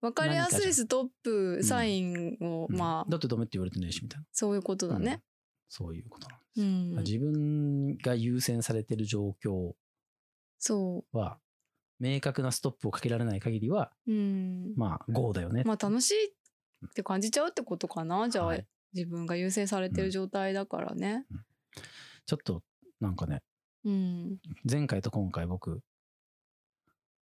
[0.00, 4.26] わかりやすいストップんサインを、うんまあだってダメって言われてないしみたいな。
[4.32, 5.22] そういうことだね。
[5.68, 6.66] そういうことなんうですよ。
[6.66, 9.72] ん、自分が優先されてる状況
[10.58, 11.38] そは、
[12.00, 14.12] 明確なストップをかけられない限りは、う。
[14.12, 14.72] うん。
[14.76, 15.62] まあ、GO だよね。
[15.64, 16.26] まあ楽しい
[16.86, 18.28] って感じちゃうってことかな。
[18.28, 21.26] じゃあ、はい自分が優先されてる状態だからね。
[22.26, 22.62] ちょっと、
[23.00, 23.42] なんかね、
[23.84, 24.38] うん。
[24.68, 25.82] 前回と今回僕、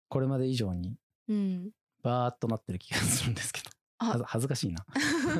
[0.08, 0.96] これまで以上に
[1.28, 1.70] うん。
[2.02, 3.70] バーっとなってる気がするんですけど。
[4.24, 4.84] 恥ずかしいな。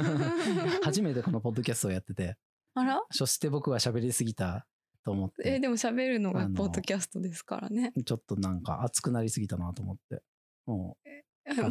[0.82, 2.36] 初めてこのポッドキャストをやってて、
[2.74, 3.02] あら？
[3.10, 4.66] そして僕は喋りすぎた
[5.04, 7.92] と思っえ、て、でも喋るのがポッドキャストですからね。
[8.04, 10.22] ちょっとなんか熱くなりすぎたなと思って。
[10.66, 11.01] もの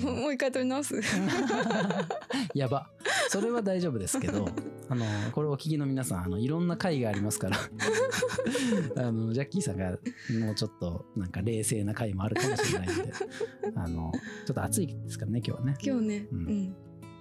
[0.01, 0.95] もうもう一回取り直す。
[0.95, 1.01] う、
[2.53, 2.89] やば。
[3.29, 4.49] それは大丈夫ですけど、
[4.89, 7.57] あの、これお聞きの皆さん、あの、いろんな回がありますから、
[8.97, 9.91] あの、ジャッキーさんが
[10.39, 13.13] もうちょっとなんか冷静な回もあるかもしれないんで、
[13.75, 14.11] あの、
[14.45, 15.77] ちょっと暑いですからね、今日はね。
[15.81, 16.27] 今日ね。
[16.31, 16.75] ううんん。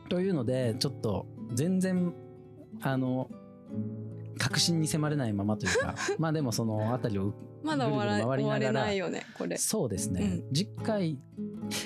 [0.08, 2.12] というので、ちょっと全然、
[2.80, 3.30] あの、
[4.38, 7.32] 確信に迫れないままというか、まあでもそのあたりを、
[7.62, 8.04] まだ終わ
[8.36, 9.56] られないよね、これ。
[9.56, 11.18] そうですね、う次回、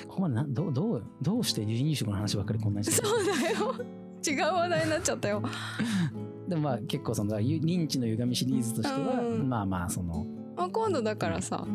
[0.07, 3.95] ここまでなどう、どう、どうして離乳食の話ばっかりこんなにしてるそうだよ。
[4.27, 5.43] 違う話題になっちゃったよ。
[6.47, 11.65] でもまあ結構その、ゆ認知の歪みシリーズとしては、うんまあまあその、まあ、今度だからさ、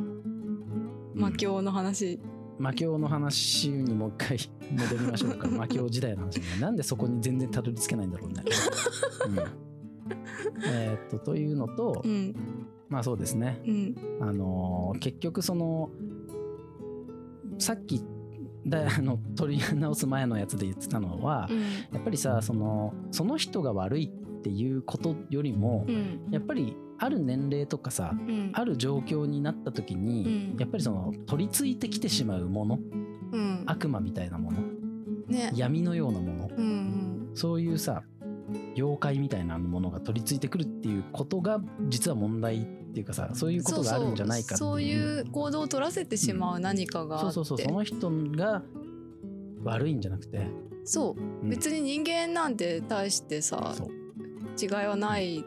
[1.14, 2.18] 魔境の話。
[2.58, 4.38] 魔境の話にもう一回
[4.72, 5.48] 戻りましょうか。
[5.50, 6.44] 魔境時代の話ね。
[6.60, 8.42] なんでそこに全然たどり着けないんだろうね。
[9.26, 9.38] うん、
[10.64, 12.34] えーっと、というのと、うん。
[12.90, 13.60] まあそうですね。
[13.66, 13.94] うん。
[14.20, 15.90] あのー結局その
[17.58, 18.02] さっき
[18.66, 21.60] だ あの取り直す前のやつで言ってたのは、うん。
[21.60, 21.66] や
[21.98, 26.20] っぱりさそのその人が悪いっていうことよりも、うん。
[26.30, 28.50] やっぱりある年齢とかさうん。
[28.52, 32.78] ある状況になった時に、うんやっぱりその取り付いてきてしまうもの
[33.32, 33.62] うん。
[33.66, 34.58] 悪魔みたいなもの
[35.28, 35.52] ね。
[35.54, 37.30] 闇のようなものうん。
[37.34, 38.02] そういうさ
[38.76, 44.58] 妖怪みたいなものが取り付いてくるっていうことが実は問題っていうかさそういうことがあるんじゃないかっていう。
[44.58, 48.62] そうそういう行動を取らせてしまう何かがあって、そうそうそうその人が
[49.62, 50.46] 悪いんじゃなくて、
[50.84, 51.20] そう。
[51.20, 51.50] うん。
[51.50, 53.74] 別に人間なんて対してさ
[54.60, 55.42] 違いはないっ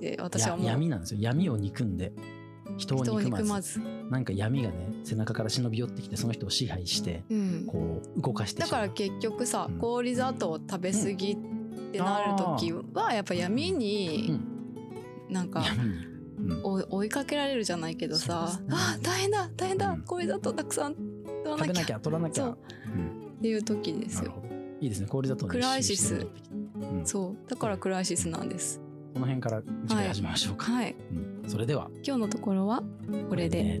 [0.00, 0.66] て私はや思う。
[0.66, 1.20] 闇なんですよ。
[1.20, 2.12] 闇を憎んで。
[2.76, 3.80] 人を憎まず。
[4.10, 8.82] なんか闇がね背中から忍び寄ってきてその人を支配してうん、こう動かしてしまう。
[8.82, 9.78] だから結局さ、うん。
[9.78, 11.38] 氷砂糖を食べ過ぎ
[11.88, 14.40] ってなる時はやっぱ闇に
[15.28, 15.62] なんか
[16.62, 18.68] 追いかけられるじゃないけどさ、ね。
[18.70, 20.02] あ大変だ大変だ、うん。
[20.02, 21.04] 氷砂糖たくさん取
[21.44, 21.64] らなきゃ。
[21.64, 22.50] 食べなきゃ取らなきゃ。
[22.50, 22.56] っ
[23.40, 24.34] ていう時ですよ。
[24.80, 25.06] いいですね。
[25.08, 26.26] 氷砂糖のクライシス。
[27.04, 27.50] そそう。
[27.50, 28.80] だからクライシスなんです。
[29.14, 30.94] の辺から次回始めましょうか、はい。
[31.12, 31.14] う
[31.46, 31.48] ん。
[31.48, 31.90] それでは。
[32.04, 32.82] 今日のところは
[33.28, 33.80] これで、